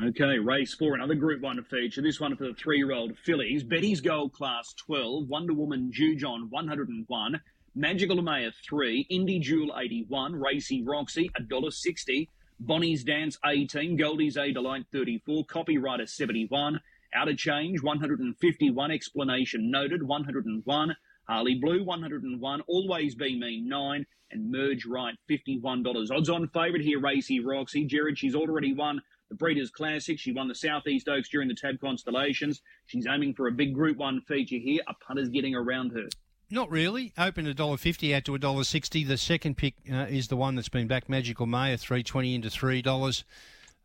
Okay, 0.05 0.41
race 0.41 0.75
four, 0.75 0.97
another 0.97 1.15
Group 1.15 1.41
One 1.41 1.63
feature. 1.63 2.03
This 2.03 2.21
one 2.21 2.35
for 2.35 2.49
the 2.49 2.55
three-year-old 2.55 3.17
fillies. 3.17 3.63
Betty's 3.63 4.01
Gold 4.01 4.33
Class 4.33 4.75
twelve, 4.75 5.29
Wonder 5.29 5.55
Woman 5.55 5.93
Jujon 5.97 6.51
one 6.51 6.67
hundred 6.67 6.89
and 6.89 7.05
one, 7.07 7.41
Magical 7.77 8.19
Amaya 8.19 8.53
three, 8.65 9.05
Indie 9.11 9.41
Jewel 9.41 9.75
eighty 9.77 10.05
one, 10.07 10.37
Racy 10.37 10.85
Roxy 10.85 11.29
a 11.35 11.43
dollar 11.43 11.73
sixty, 11.73 12.31
Bonnie's 12.61 13.03
Dance 13.03 13.37
eighteen, 13.45 13.97
Goldie's 13.97 14.37
A 14.37 14.53
Delight 14.53 14.87
thirty 14.93 15.21
four, 15.27 15.45
Copywriter 15.47 16.09
seventy 16.09 16.47
one, 16.49 16.81
Out 17.13 17.29
of 17.29 17.37
Change 17.37 17.83
one 17.83 17.99
hundred 17.99 18.21
and 18.21 18.39
fifty 18.39 18.71
one, 18.71 18.93
Explanation 18.93 19.73
Noted 19.73 20.05
one 20.05 20.23
hundred 20.23 20.47
and 20.47 20.63
one. 20.65 20.95
Harley 21.27 21.55
Blue 21.55 21.83
101, 21.83 22.61
Always 22.69 23.15
Be 23.15 23.39
Me 23.39 23.61
9, 23.61 24.07
and 24.31 24.51
Merge 24.53 24.85
Right 24.85 25.15
$51. 25.31 26.11
Odds 26.11 26.29
on 26.29 26.49
favourite 26.49 26.85
here, 26.85 27.01
Racy 27.01 27.41
Roxy. 27.41 27.87
Jared, 27.87 28.19
she's 28.19 28.35
already 28.35 28.75
won 28.75 29.01
the 29.31 29.35
Breeders' 29.35 29.71
Classic. 29.71 30.19
She 30.19 30.33
won 30.33 30.49
the 30.49 30.55
Southeast 30.55 31.09
Oaks 31.09 31.31
during 31.31 31.49
the 31.49 31.55
Tab 31.55 31.81
Constellations. 31.81 32.61
She's 32.85 33.07
aiming 33.07 33.33
for 33.35 33.49
a 33.49 33.53
big 33.53 33.75
Group 33.75 33.97
1 33.97 34.21
feature 34.29 34.59
here. 34.59 34.83
A 34.87 34.93
punter's 34.93 35.31
getting 35.31 35.55
around 35.55 35.93
her. 35.93 36.09
Not 36.51 36.71
really. 36.71 37.13
Open 37.17 37.47
a 37.47 37.55
dollar 37.55 37.77
fifty 37.77 38.15
out 38.15 38.25
to 38.27 38.35
a 38.35 38.39
dollar 38.39 38.65
sixty. 38.65 39.05
The 39.05 39.17
second 39.17 39.57
pick 39.57 39.75
uh, 39.91 40.07
is 40.09 40.29
the 40.29 40.37
one 40.37 40.55
that's 40.55 40.69
been 40.69 40.87
back. 40.87 41.09
Magical 41.09 41.47
May, 41.47 41.77
three 41.77 42.03
twenty 42.03 42.35
into 42.35 42.51
three 42.51 42.83
dollars. 42.83 43.25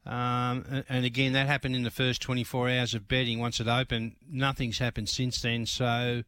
Um, 0.05 0.83
and 0.89 1.05
again, 1.05 1.33
that 1.33 1.47
happened 1.47 1.75
in 1.75 1.83
the 1.83 1.91
first 1.91 2.21
24 2.21 2.69
hours 2.69 2.93
of 2.93 3.07
betting. 3.07 3.39
Once 3.39 3.59
it 3.59 3.67
opened, 3.67 4.15
nothing's 4.27 4.79
happened 4.79 5.09
since 5.09 5.41
then. 5.41 5.65
So 5.65 6.23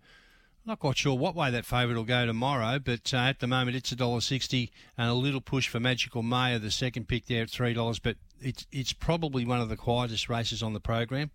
not 0.65 0.79
quite 0.79 0.97
sure 0.97 1.17
what 1.17 1.35
way 1.35 1.49
that 1.49 1.65
favourite 1.65 1.95
will 1.95 2.03
go 2.03 2.25
tomorrow, 2.25 2.77
but 2.79 3.13
uh, 3.13 3.17
at 3.17 3.39
the 3.39 3.47
moment 3.47 3.75
it's 3.75 3.91
a 3.91 3.95
dollar 3.95 4.21
sixty 4.21 4.71
and 4.97 5.09
a 5.09 5.13
little 5.13 5.41
push 5.41 5.67
for 5.67 5.79
Magical 5.79 6.21
Mayo, 6.21 6.59
the 6.59 6.69
second 6.69 7.07
pick 7.07 7.25
there 7.25 7.43
at 7.43 7.49
three 7.49 7.73
dollars. 7.73 7.99
But 7.99 8.17
it's 8.39 8.67
it's 8.71 8.93
probably 8.93 9.45
one 9.45 9.59
of 9.59 9.69
the 9.69 9.77
quietest 9.77 10.29
races 10.29 10.61
on 10.61 10.73
the 10.73 10.79
program. 10.79 11.31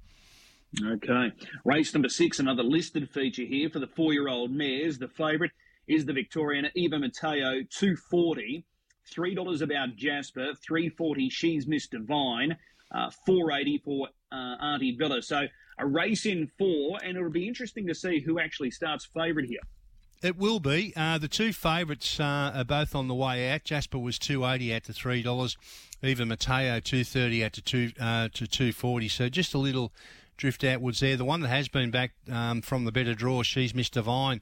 Okay, 0.85 1.33
race 1.65 1.95
number 1.95 2.09
six, 2.09 2.39
another 2.39 2.63
listed 2.63 3.09
feature 3.11 3.45
here 3.45 3.71
for 3.71 3.79
the 3.79 3.87
four-year-old 3.87 4.51
mares. 4.51 4.99
The 4.99 5.09
favourite 5.09 5.53
is 5.87 6.05
the 6.05 6.13
Victorian 6.13 6.67
Eva 6.75 6.99
Mateo, 6.99 7.63
two 7.71 7.97
forty. 8.11 8.65
Three 9.09 9.37
dollars 9.37 9.63
about 9.63 9.95
Jasper, 9.97 10.55
three 10.67 10.89
forty. 10.89 11.31
She's 11.31 11.67
Miss 11.67 11.87
Divine, 11.87 12.57
uh, 12.93 13.11
four 13.25 13.53
eighty 13.53 13.81
for 13.85 14.09
uh, 14.33 14.57
Auntie 14.61 14.97
Villa. 14.97 15.23
So 15.23 15.47
a 15.79 15.87
race 15.87 16.27
in 16.27 16.51
four, 16.59 16.99
and 17.03 17.17
it'll 17.17 17.31
be 17.31 17.47
interesting 17.47 17.87
to 17.87 17.95
see 17.95 18.19
who 18.19 18.41
actually 18.41 18.73
starts 18.73 19.07
favourite 19.07 19.49
here. 19.49 19.61
It 20.23 20.37
will 20.37 20.59
be. 20.59 20.93
Uh, 20.97 21.19
the 21.19 21.29
two 21.29 21.53
favourites 21.53 22.19
uh, 22.19 22.53
are 22.55 22.65
both 22.65 22.97
on 22.97 23.07
the 23.07 23.15
way 23.15 23.49
out. 23.51 23.63
Jasper 23.63 23.99
was 23.99 24.19
two 24.19 24.45
eighty 24.45 24.75
out 24.75 24.83
to 24.85 24.93
three 24.93 25.23
dollars. 25.23 25.57
Eva 26.03 26.27
Mateo 26.27 26.81
two 26.81 27.05
thirty 27.05 27.45
out 27.45 27.53
to 27.53 27.63
two 27.63 27.93
uh, 28.01 28.29
to 28.35 28.47
two 28.49 28.73
forty. 28.73 29.09
So 29.09 29.29
just 29.29 29.55
a 29.55 29.59
little 29.59 29.93
drift 30.37 30.65
outwards 30.65 31.01
there. 31.01 31.17
The 31.17 31.25
one 31.25 31.41
that 31.41 31.49
has 31.49 31.69
been 31.69 31.91
back 31.91 32.13
um, 32.31 32.63
from 32.63 32.85
the 32.85 32.93
better 32.93 33.15
draw, 33.15 33.43
she's 33.43 33.75
Miss 33.75 33.91
Divine. 33.91 34.41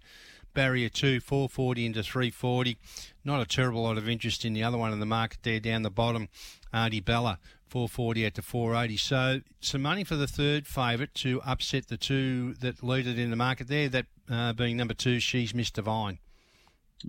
Barrier 0.54 0.88
two, 0.88 1.18
440 1.18 1.86
into 1.86 2.02
340. 2.02 2.76
Not 3.24 3.40
a 3.40 3.46
terrible 3.46 3.82
lot 3.82 3.98
of 3.98 4.08
interest 4.08 4.44
in 4.44 4.52
the 4.52 4.62
other 4.62 4.78
one 4.78 4.92
in 4.92 5.00
the 5.00 5.06
market 5.06 5.40
there 5.42 5.58
down 5.58 5.82
the 5.82 5.90
bottom. 5.90 6.28
Auntie 6.72 7.00
Bella, 7.00 7.40
440 7.68 8.26
out 8.26 8.34
to 8.34 8.42
480. 8.42 8.96
So 8.96 9.40
some 9.60 9.82
money 9.82 10.04
for 10.04 10.14
the 10.14 10.28
third 10.28 10.68
favourite 10.68 11.12
to 11.14 11.42
upset 11.42 11.88
the 11.88 11.96
two 11.96 12.54
that 12.60 12.84
lead 12.84 13.08
it 13.08 13.18
in 13.18 13.30
the 13.30 13.36
market 13.36 13.66
there, 13.66 13.88
that 13.88 14.06
uh, 14.30 14.52
being 14.52 14.76
number 14.76 14.94
two, 14.94 15.18
She's 15.18 15.52
Miss 15.52 15.72
Divine. 15.72 16.18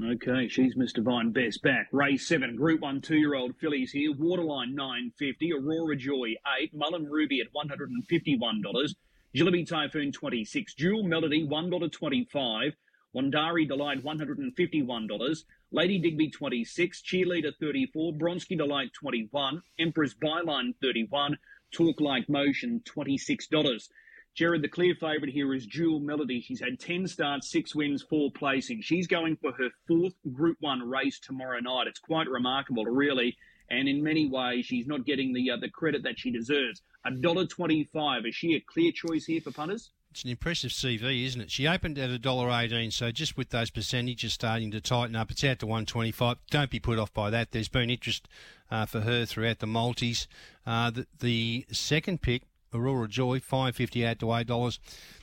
Okay, 0.03 0.49
she's 0.49 0.75
Miss 0.75 0.91
Divine 0.91 1.31
best 1.31 1.61
back. 1.61 1.87
Race 1.93 2.27
seven, 2.27 2.57
Group 2.57 2.81
One, 2.81 2.99
two-year-old 2.99 3.55
fillies 3.55 3.93
here. 3.93 4.11
Waterline 4.13 4.75
nine 4.75 5.13
fifty, 5.17 5.53
Aurora 5.53 5.95
Joy 5.95 6.35
eight, 6.59 6.73
Mullen 6.73 7.05
Ruby 7.05 7.39
at 7.39 7.47
one 7.53 7.69
hundred 7.69 7.91
and 7.91 8.05
fifty-one 8.05 8.61
dollars, 8.61 8.93
Jillaby 9.33 9.65
Typhoon 9.65 10.11
twenty-six, 10.11 10.73
Jewel 10.73 11.03
Melody 11.03 11.45
one 11.45 11.69
dollar 11.69 11.87
twenty-five, 11.87 12.73
Wandari 13.15 13.65
Delight 13.65 14.03
$151, 14.03 15.43
Lady 15.71 15.99
Digby 15.99 16.29
26, 16.29 17.01
Cheerleader 17.01 17.53
34, 17.57 18.13
Bronski 18.15 18.57
Delight 18.57 18.91
21, 18.93 19.61
Empress 19.79 20.13
Byline 20.13 20.73
31, 20.81 21.37
Talk 21.71 22.01
Like 22.01 22.27
Motion 22.27 22.81
$26. 22.83 23.87
Jared, 24.35 24.61
the 24.61 24.67
clear 24.67 24.93
favourite 24.95 25.33
here 25.33 25.53
is 25.53 25.65
Jewel 25.65 26.01
Melody. 26.01 26.41
She's 26.41 26.59
had 26.59 26.77
10 26.77 27.07
starts, 27.07 27.49
6 27.51 27.73
wins, 27.73 28.03
4 28.03 28.31
placings. 28.31 28.83
She's 28.83 29.07
going 29.07 29.37
for 29.37 29.53
her 29.53 29.69
fourth 29.87 30.13
Group 30.33 30.57
1 30.59 30.89
race 30.89 31.19
tomorrow 31.19 31.61
night. 31.61 31.87
It's 31.87 32.01
quite 32.01 32.27
remarkable, 32.27 32.83
really. 32.83 33.37
And 33.69 33.87
in 33.87 34.03
many 34.03 34.27
ways, 34.27 34.65
she's 34.65 34.87
not 34.87 35.05
getting 35.05 35.33
the 35.33 35.51
uh, 35.51 35.57
the 35.57 35.69
credit 35.69 36.03
that 36.03 36.19
she 36.19 36.29
deserves. 36.29 36.83
A 37.03 37.09
dollar 37.09 37.47
twenty-five. 37.47 38.23
Is 38.27 38.35
she 38.35 38.53
a 38.53 38.59
clear 38.59 38.91
choice 38.91 39.25
here 39.25 39.41
for 39.41 39.49
punters? 39.49 39.89
It's 40.11 40.23
an 40.23 40.29
impressive 40.29 40.69
CV, 40.69 41.25
isn't 41.25 41.41
it? 41.41 41.49
She 41.49 41.67
opened 41.67 41.97
at 41.97 42.11
a 42.11 42.19
dollar 42.19 42.51
eighteen, 42.51 42.91
so 42.91 43.09
just 43.09 43.35
with 43.35 43.49
those 43.49 43.71
percentages 43.71 44.33
starting 44.33 44.69
to 44.69 44.79
tighten 44.79 45.15
up, 45.15 45.31
it's 45.31 45.43
out 45.43 45.57
to 45.59 45.65
one 45.65 45.87
twenty 45.87 46.11
five. 46.11 46.37
Don't 46.51 46.69
be 46.69 46.79
put 46.79 46.99
off 46.99 47.11
by 47.11 47.31
that. 47.31 47.53
There's 47.53 47.69
been 47.69 47.89
interest 47.89 48.27
uh, 48.69 48.85
for 48.85 49.01
her 49.01 49.25
throughout 49.25 49.57
the 49.57 49.67
multis. 49.67 50.27
Uh, 50.63 50.91
the, 50.91 51.07
the 51.19 51.65
second 51.71 52.21
pick 52.21 52.43
Aurora 52.75 53.08
Joy, 53.08 53.39
five 53.39 53.75
fifty 53.75 54.03
eight 54.03 54.20
to 54.20 54.34
eight 54.34 54.48
dollars. 54.48 54.79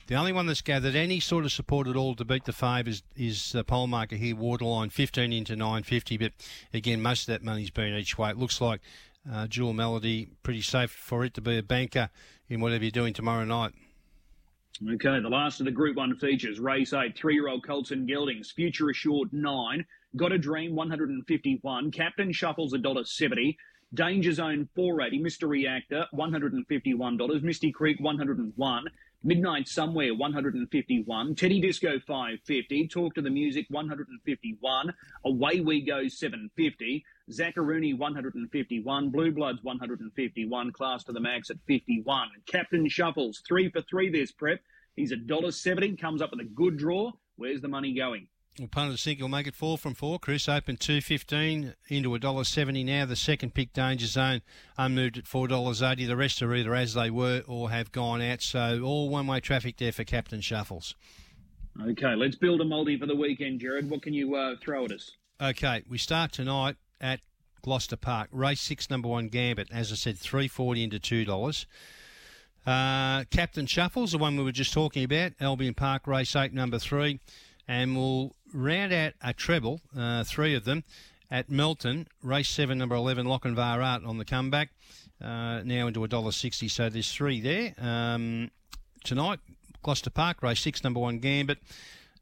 The 0.07 0.15
only 0.15 0.33
one 0.33 0.47
that's 0.47 0.61
gathered 0.61 0.95
any 0.95 1.19
sort 1.19 1.45
of 1.45 1.51
support 1.51 1.87
at 1.87 1.95
all 1.95 2.15
to 2.15 2.25
beat 2.25 2.45
the 2.45 2.53
favours 2.53 3.03
is 3.15 3.51
the 3.51 3.63
pole 3.63 3.87
marker 3.87 4.15
here, 4.15 4.35
Waterline, 4.35 4.89
fifteen 4.89 5.31
into 5.31 5.55
nine 5.55 5.83
fifty. 5.83 6.17
But 6.17 6.33
again, 6.73 7.01
most 7.01 7.21
of 7.21 7.33
that 7.33 7.43
money's 7.43 7.69
been 7.69 7.93
each 7.93 8.17
way. 8.17 8.29
It 8.29 8.37
looks 8.37 8.59
like 8.59 8.81
uh, 9.31 9.47
Jewel 9.47 9.73
Melody 9.73 10.29
pretty 10.43 10.61
safe 10.61 10.91
for 10.91 11.23
it 11.23 11.33
to 11.35 11.41
be 11.41 11.57
a 11.57 11.63
banker 11.63 12.09
in 12.49 12.59
whatever 12.59 12.83
you're 12.83 12.91
doing 12.91 13.13
tomorrow 13.13 13.45
night. 13.45 13.73
Okay, 14.95 15.19
the 15.19 15.29
last 15.29 15.59
of 15.59 15.65
the 15.65 15.71
Group 15.71 15.97
1 15.97 16.15
features. 16.17 16.59
Race 16.59 16.93
8, 16.93 17.15
three-year-old 17.15 17.65
Colton 17.65 18.07
Geldings. 18.07 18.51
Future 18.51 18.89
Assured 18.89 19.31
9. 19.31 19.85
Got 20.15 20.31
a 20.31 20.37
Dream 20.37 20.75
151. 20.75 21.91
Captain 21.91 22.31
Shuffles 22.31 22.73
$1.70. 22.73 23.55
Danger 23.93 24.33
Zone 24.33 24.67
480. 24.75 25.23
Mr. 25.23 25.47
Reactor 25.47 26.07
$151. 26.15 27.43
Misty 27.43 27.71
Creek 27.71 27.99
101. 27.99 28.85
Midnight 29.23 29.67
Somewhere 29.67 30.15
151. 30.15 31.35
Teddy 31.35 31.61
Disco 31.61 31.99
550. 31.99 32.87
Talk 32.87 33.13
to 33.13 33.21
the 33.21 33.29
Music 33.29 33.67
151. 33.69 34.93
Away 35.25 35.59
We 35.59 35.81
Go 35.81 36.07
750. 36.07 37.05
Zacharuni 37.31 37.95
151. 37.95 39.09
Blue 39.09 39.31
Bloods 39.31 39.59
151. 39.61 40.71
Class 40.71 41.03
to 41.03 41.11
the 41.11 41.19
Max 41.19 41.51
at 41.51 41.57
51. 41.67 42.29
Captain 42.47 42.89
Shuffles 42.89 43.43
three 43.47 43.69
for 43.69 43.81
three 43.81 44.09
this 44.09 44.31
prep. 44.31 44.59
He's 44.95 45.11
a 45.11 45.17
dollar 45.17 45.51
seventy. 45.51 45.95
Comes 45.95 46.21
up 46.21 46.31
with 46.31 46.41
a 46.41 46.49
good 46.49 46.77
draw. 46.77 47.11
Where's 47.35 47.61
the 47.61 47.67
money 47.67 47.93
going? 47.93 48.27
Well, 48.59 48.67
punters 48.67 49.03
think 49.03 49.17
he'll 49.17 49.27
make 49.27 49.47
it 49.47 49.55
four 49.55 49.79
from 49.79 49.95
four. 49.95 50.19
Chris 50.19 50.47
opened 50.47 50.79
two 50.79 51.01
fifteen 51.01 51.73
into 51.87 52.13
a 52.13 52.19
dollar 52.19 52.43
seventy 52.43 52.83
now. 52.83 53.05
The 53.05 53.15
second 53.15 53.55
pick 53.55 53.73
Danger 53.73 54.05
Zone 54.05 54.41
unmoved 54.77 55.17
at 55.17 55.25
four 55.25 55.47
dollars 55.47 55.81
eighty. 55.81 56.05
The 56.05 56.15
rest 56.15 56.41
are 56.43 56.53
either 56.53 56.75
as 56.75 56.93
they 56.93 57.09
were 57.09 57.41
or 57.47 57.71
have 57.71 57.91
gone 57.91 58.21
out. 58.21 58.43
So 58.43 58.81
all 58.83 59.09
one 59.09 59.25
way 59.25 59.39
traffic 59.39 59.77
there 59.77 59.91
for 59.91 60.03
Captain 60.03 60.39
Shuffles. 60.39 60.93
Okay, 61.81 62.13
let's 62.15 62.35
build 62.35 62.61
a 62.61 62.65
multi 62.65 62.95
for 62.99 63.07
the 63.07 63.15
weekend, 63.15 63.59
Jared. 63.59 63.89
What 63.89 64.03
can 64.03 64.13
you 64.13 64.35
uh, 64.35 64.55
throw 64.61 64.85
at 64.85 64.91
us? 64.91 65.11
Okay, 65.41 65.81
we 65.89 65.97
start 65.97 66.31
tonight 66.31 66.75
at 67.01 67.21
Gloucester 67.63 67.95
Park. 67.95 68.29
Race 68.31 68.61
six, 68.61 68.87
number 68.87 69.07
one 69.07 69.29
Gambit. 69.29 69.69
As 69.71 69.91
I 69.91 69.95
said, 69.95 70.19
three 70.19 70.47
forty 70.47 70.83
into 70.83 70.99
two 70.99 71.25
dollars. 71.25 71.65
Uh, 72.67 73.23
Captain 73.31 73.65
Shuffles, 73.65 74.11
the 74.11 74.19
one 74.19 74.37
we 74.37 74.43
were 74.43 74.51
just 74.51 74.73
talking 74.73 75.03
about. 75.03 75.31
Albion 75.41 75.73
Park, 75.73 76.05
race 76.05 76.35
eight, 76.35 76.53
number 76.53 76.77
three, 76.77 77.19
and 77.67 77.95
we'll 77.95 78.35
round 78.53 78.93
out 78.93 79.13
a 79.21 79.33
treble, 79.33 79.81
uh, 79.97 80.23
three 80.23 80.55
of 80.55 80.65
them, 80.65 80.83
at 81.31 81.49
Melton, 81.49 82.07
race 82.21 82.49
seven, 82.49 82.77
number 82.77 82.95
11, 82.95 83.25
Lock 83.25 83.43
Lochinvar 83.43 83.83
Art 83.83 84.03
on 84.03 84.17
the 84.17 84.25
comeback, 84.25 84.69
uh, 85.21 85.61
now 85.63 85.87
into 85.87 86.03
a 86.03 86.07
dollar 86.07 86.31
sixty. 86.31 86.67
So 86.67 86.89
there's 86.89 87.11
three 87.11 87.41
there. 87.41 87.73
Um, 87.79 88.51
tonight, 89.03 89.39
Gloucester 89.81 90.09
Park, 90.09 90.43
race 90.43 90.59
six, 90.59 90.83
number 90.83 90.99
one, 90.99 91.19
Gambit. 91.19 91.59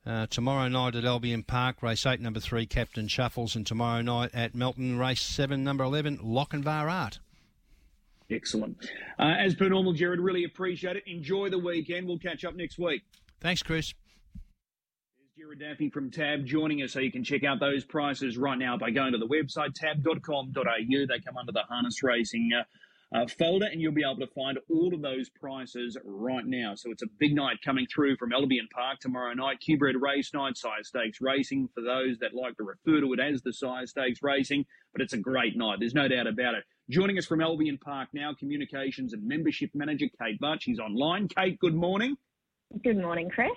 Uh, 0.03 0.25
tomorrow 0.27 0.67
night 0.67 0.95
at 0.95 1.05
Albion 1.05 1.43
Park, 1.43 1.83
race 1.83 2.05
eight, 2.05 2.19
number 2.19 2.39
three, 2.39 2.65
Captain 2.65 3.07
Shuffles, 3.07 3.55
and 3.55 3.67
tomorrow 3.67 4.01
night 4.01 4.31
at 4.33 4.55
Melton, 4.55 4.97
race 4.97 5.21
seven, 5.21 5.63
number 5.63 5.83
11, 5.83 6.19
Lock 6.23 6.51
Lochinvar 6.53 6.91
Art. 6.91 7.19
Excellent. 8.31 8.77
Uh, 9.19 9.33
as 9.37 9.55
per 9.55 9.67
normal, 9.67 9.93
Jared, 9.93 10.19
really 10.19 10.45
appreciate 10.45 10.95
it. 10.95 11.03
Enjoy 11.05 11.49
the 11.49 11.59
weekend. 11.59 12.07
We'll 12.07 12.17
catch 12.17 12.45
up 12.45 12.55
next 12.55 12.79
week. 12.79 13.03
Thanks, 13.41 13.61
Chris. 13.61 13.93
Jared 15.41 15.59
Daffy 15.59 15.89
from 15.89 16.11
Tab 16.11 16.45
joining 16.45 16.83
us, 16.83 16.93
so 16.93 16.99
you 16.99 17.11
can 17.11 17.23
check 17.23 17.43
out 17.43 17.59
those 17.59 17.83
prices 17.83 18.37
right 18.37 18.59
now 18.59 18.77
by 18.77 18.91
going 18.91 19.11
to 19.13 19.17
the 19.17 19.27
website 19.27 19.73
tab.com.au. 19.73 20.53
They 20.53 21.19
come 21.25 21.35
under 21.35 21.51
the 21.51 21.63
harness 21.67 22.03
racing 22.03 22.51
uh, 22.55 23.17
uh, 23.17 23.25
folder, 23.39 23.65
and 23.65 23.81
you'll 23.81 23.91
be 23.91 24.03
able 24.03 24.23
to 24.23 24.31
find 24.35 24.59
all 24.69 24.93
of 24.93 25.01
those 25.01 25.29
prices 25.29 25.97
right 26.05 26.45
now. 26.45 26.75
So 26.75 26.91
it's 26.91 27.01
a 27.01 27.07
big 27.17 27.33
night 27.33 27.57
coming 27.65 27.87
through 27.91 28.17
from 28.17 28.33
Albion 28.33 28.67
Park 28.71 28.99
tomorrow 28.99 29.33
night. 29.33 29.59
Q-Bred 29.61 29.95
race 29.99 30.31
night, 30.31 30.57
sire 30.57 30.83
stakes 30.83 31.17
racing 31.21 31.69
for 31.73 31.81
those 31.81 32.19
that 32.19 32.35
like 32.35 32.55
to 32.57 32.63
refer 32.63 33.01
to 33.01 33.11
it 33.13 33.19
as 33.19 33.41
the 33.41 33.51
sire 33.51 33.87
stakes 33.87 34.19
racing. 34.21 34.63
But 34.93 35.01
it's 35.01 35.13
a 35.13 35.17
great 35.17 35.57
night. 35.57 35.77
There's 35.79 35.95
no 35.95 36.07
doubt 36.07 36.27
about 36.27 36.53
it. 36.53 36.65
Joining 36.87 37.17
us 37.17 37.25
from 37.25 37.41
Albion 37.41 37.79
Park 37.83 38.09
now, 38.13 38.35
communications 38.37 39.13
and 39.13 39.27
membership 39.27 39.71
manager 39.73 40.05
Kate 40.21 40.39
Butch. 40.39 40.65
She's 40.65 40.79
online. 40.79 41.29
Kate, 41.29 41.57
good 41.59 41.75
morning. 41.75 42.15
Good 42.83 42.97
morning, 42.97 43.31
Chris. 43.31 43.49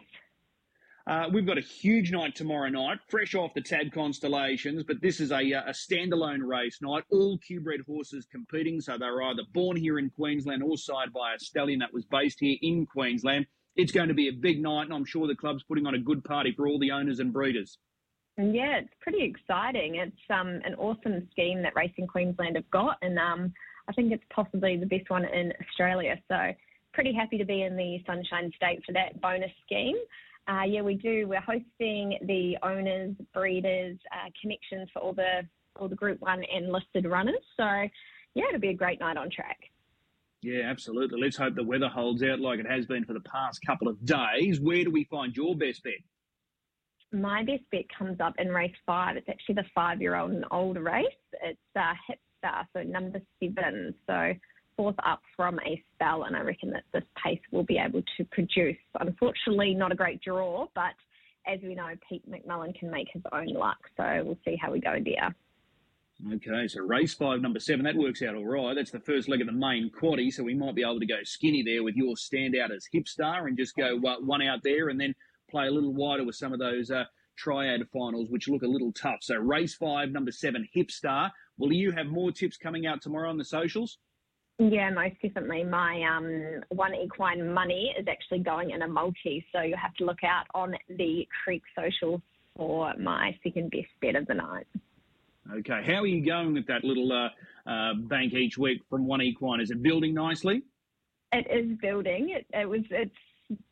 Uh, 1.07 1.27
we've 1.31 1.47
got 1.47 1.59
a 1.59 1.63
huge 1.63 2.11
night 2.11 2.35
tomorrow 2.35 2.69
night, 2.71 2.99
fresh 3.09 3.35
off 3.35 3.53
the 3.53 3.61
Tab 3.61 3.93
Constellations, 3.93 4.85
but 4.85 5.03
this 5.03 5.21
is 5.21 5.33
a, 5.33 5.53
a 5.53 5.73
standalone 5.73 6.41
race 6.43 6.79
night. 6.81 7.05
All 7.11 7.37
Q-bred 7.39 7.81
horses 7.87 8.27
competing, 8.31 8.81
so 8.81 8.97
they're 8.97 9.23
either 9.23 9.43
born 9.53 9.77
here 9.77 9.99
in 9.99 10.09
Queensland 10.09 10.63
or 10.63 10.79
side 10.79 11.13
by 11.13 11.35
a 11.35 11.39
stallion 11.39 11.81
that 11.81 11.93
was 11.93 12.07
based 12.07 12.41
here 12.41 12.57
in 12.63 12.87
Queensland. 12.87 13.45
It's 13.77 13.93
going 13.93 14.09
to 14.09 14.15
be 14.15 14.29
a 14.29 14.33
big 14.33 14.63
night, 14.63 14.85
and 14.85 14.95
I'm 14.95 15.05
sure 15.05 15.27
the 15.27 15.35
club's 15.35 15.63
putting 15.65 15.87
on 15.87 15.95
a 15.95 15.99
good 15.99 16.25
party 16.25 16.55
for 16.57 16.67
all 16.67 16.79
the 16.79 16.91
owners 16.91 17.19
and 17.19 17.35
breeders. 17.35 17.77
Yeah, 18.39 18.79
it's 18.79 18.95
pretty 19.01 19.25
exciting. 19.25 19.97
It's 19.97 20.17
um, 20.31 20.61
an 20.65 20.75
awesome 20.79 21.29
scheme 21.33 21.63
that 21.63 21.77
Racing 21.77 22.07
Queensland 22.07 22.57
have 22.57 22.71
got, 22.71 22.97
and 23.03 23.19
um, 23.19 23.53
I 23.89 23.93
think 23.93 24.11
it's 24.11 24.25
possibly 24.35 24.79
the 24.79 24.87
best 24.87 25.11
one 25.11 25.27
in 25.27 25.53
Australia. 25.61 26.19
So, 26.29 26.53
pretty 26.95 27.13
happy 27.13 27.37
to 27.37 27.45
be 27.45 27.63
in 27.63 27.77
the 27.77 28.03
Sunshine 28.07 28.51
State 28.57 28.83
for 28.87 28.93
that 28.93 29.21
bonus 29.21 29.53
scheme. 29.67 29.97
Uh, 30.47 30.63
yeah, 30.67 30.83
we 30.83 30.95
do. 30.95 31.27
We're 31.27 31.41
hosting 31.41 32.19
the 32.27 32.57
owners, 32.63 33.15
breeders, 33.33 33.97
uh, 34.13 34.29
connections 34.41 34.89
for 34.93 35.01
all 35.01 35.15
the 35.15 35.43
all 35.77 35.89
the 35.89 35.97
Group 35.97 36.21
One 36.21 36.45
and 36.55 36.71
listed 36.71 37.07
runners. 37.07 37.43
So, 37.57 37.65
yeah, 38.35 38.45
it'll 38.49 38.61
be 38.61 38.69
a 38.69 38.75
great 38.75 39.01
night 39.01 39.17
on 39.17 39.31
track. 39.31 39.59
Yeah, 40.43 40.65
absolutely. 40.67 41.21
Let's 41.21 41.37
hope 41.39 41.55
the 41.55 41.65
weather 41.65 41.89
holds 41.89 42.23
out 42.23 42.39
like 42.39 42.61
it 42.61 42.67
has 42.71 42.85
been 42.87 43.05
for 43.05 43.15
the 43.15 43.21
past 43.21 43.61
couple 43.67 43.89
of 43.89 44.05
days. 44.05 44.61
Where 44.61 44.85
do 44.85 44.91
we 44.91 45.05
find 45.05 45.35
your 45.35 45.57
best 45.57 45.83
bet? 45.83 45.95
My 47.13 47.43
best 47.43 47.63
bet 47.73 47.85
comes 47.97 48.21
up 48.21 48.35
in 48.39 48.49
race 48.51 48.75
five. 48.85 49.17
It's 49.17 49.29
actually 49.29 49.55
the 49.55 49.65
five-year-old 49.75 50.33
and 50.33 50.45
older 50.51 50.83
race. 50.83 51.07
It's 51.43 51.59
uh, 51.75 51.95
Hipstar, 52.09 52.67
so 52.77 52.83
number 52.83 53.21
seven. 53.43 53.95
So 54.07 54.35
fourth 54.77 54.97
up 55.05 55.21
from 55.37 55.59
a 55.61 55.83
spell, 55.95 56.25
and 56.25 56.37
I 56.37 56.41
reckon 56.41 56.71
that 56.71 56.85
this 56.93 57.05
pace 57.23 57.41
will 57.51 57.65
be 57.65 57.79
able 57.79 58.03
to 58.17 58.25
produce. 58.33 58.77
Unfortunately, 58.99 59.75
not 59.75 59.93
a 59.93 59.95
great 59.95 60.21
draw, 60.23 60.67
but 60.75 60.95
as 61.47 61.61
we 61.63 61.75
know, 61.75 61.89
Pete 62.09 62.29
McMullen 62.31 62.79
can 62.79 62.91
make 62.91 63.09
his 63.13 63.23
own 63.33 63.49
luck. 63.49 63.79
So 63.97 64.23
we'll 64.25 64.39
see 64.45 64.57
how 64.57 64.73
we 64.73 64.81
go 64.81 64.97
there. 65.05 65.35
Okay, 66.33 66.69
so 66.69 66.81
race 66.81 67.13
five, 67.13 67.41
number 67.41 67.59
seven, 67.59 67.85
that 67.85 67.97
works 67.97 68.23
out 68.23 68.37
all 68.37 68.47
right. 68.47 68.75
That's 68.75 68.93
the 68.93 69.01
first 69.01 69.29
leg 69.29 69.41
of 69.41 69.49
the 69.49 69.53
main 69.53 69.91
quaddy, 69.91 70.33
so 70.33 70.45
we 70.45 70.55
might 70.55 70.77
be 70.77 70.83
able 70.83 71.01
to 71.01 71.07
go 71.07 71.19
skinny 71.25 71.63
there 71.63 71.83
with 71.83 71.97
your 71.97 72.15
standout 72.15 72.71
as 72.71 72.87
Hipstar 72.95 73.47
and 73.47 73.59
just 73.59 73.77
go 73.77 73.97
uh, 73.97 74.21
one 74.21 74.41
out 74.41 74.61
there 74.63 74.89
and 74.89 75.01
then 75.01 75.15
play 75.51 75.67
a 75.67 75.71
little 75.71 75.93
wider 75.93 76.25
with 76.25 76.37
some 76.37 76.53
of 76.53 76.61
those 76.61 76.91
uh, 76.91 77.05
triad 77.37 77.83
finals, 77.93 78.31
which 78.31 78.49
look 78.49 78.63
a 78.63 78.67
little 78.67 78.93
tough. 78.93 79.19
So 79.23 79.35
race 79.35 79.75
five, 79.75 80.11
number 80.11 80.31
seven, 80.31 80.69
Hipstar. 80.75 81.31
Will 81.59 81.73
you 81.73 81.91
have 81.91 82.07
more 82.07 82.31
tips 82.31 82.57
coming 82.57 82.87
out 82.87 83.03
tomorrow 83.03 83.29
on 83.29 83.37
the 83.37 83.45
socials? 83.45 83.99
Yeah, 84.59 84.91
most 84.91 85.17
definitely. 85.21 85.65
My 85.65 86.03
um, 86.05 86.61
one 86.69 86.95
equine 86.95 87.53
money 87.53 87.93
is 87.99 88.07
actually 88.09 88.39
going 88.39 88.71
in 88.71 88.83
a 88.83 88.89
multi, 88.89 89.45
so 89.53 89.63
you'll 89.63 89.79
have 89.79 89.95
to 89.95 90.05
look 90.05 90.23
out 90.23 90.47
on 90.55 90.75
the 90.89 91.27
Creek 91.43 91.63
Social 91.77 92.23
for 92.57 92.95
my 92.97 93.37
second 93.43 93.73
best 93.73 93.89
bet 94.01 94.15
of 94.15 94.27
the 94.27 94.35
night. 94.35 94.67
Okay, 95.53 95.83
how 95.85 96.03
are 96.03 96.07
you 96.07 96.25
going 96.25 96.55
with 96.55 96.67
that 96.69 96.85
little 96.85 97.11
uh, 97.13 97.69
uh, 97.69 97.95
bank 97.95 98.33
each 98.33 98.57
week 98.57 98.81
from 98.89 99.07
one 99.07 99.21
equine? 99.21 99.61
Is 99.61 99.73
it 99.73 99.83
building 99.83 100.15
nicely? 100.15 100.63
It 101.33 101.47
is 101.51 101.77
building. 101.79 102.31
It, 102.31 102.47
it 102.57 102.69
was. 102.69 102.83
It's. 102.91 103.11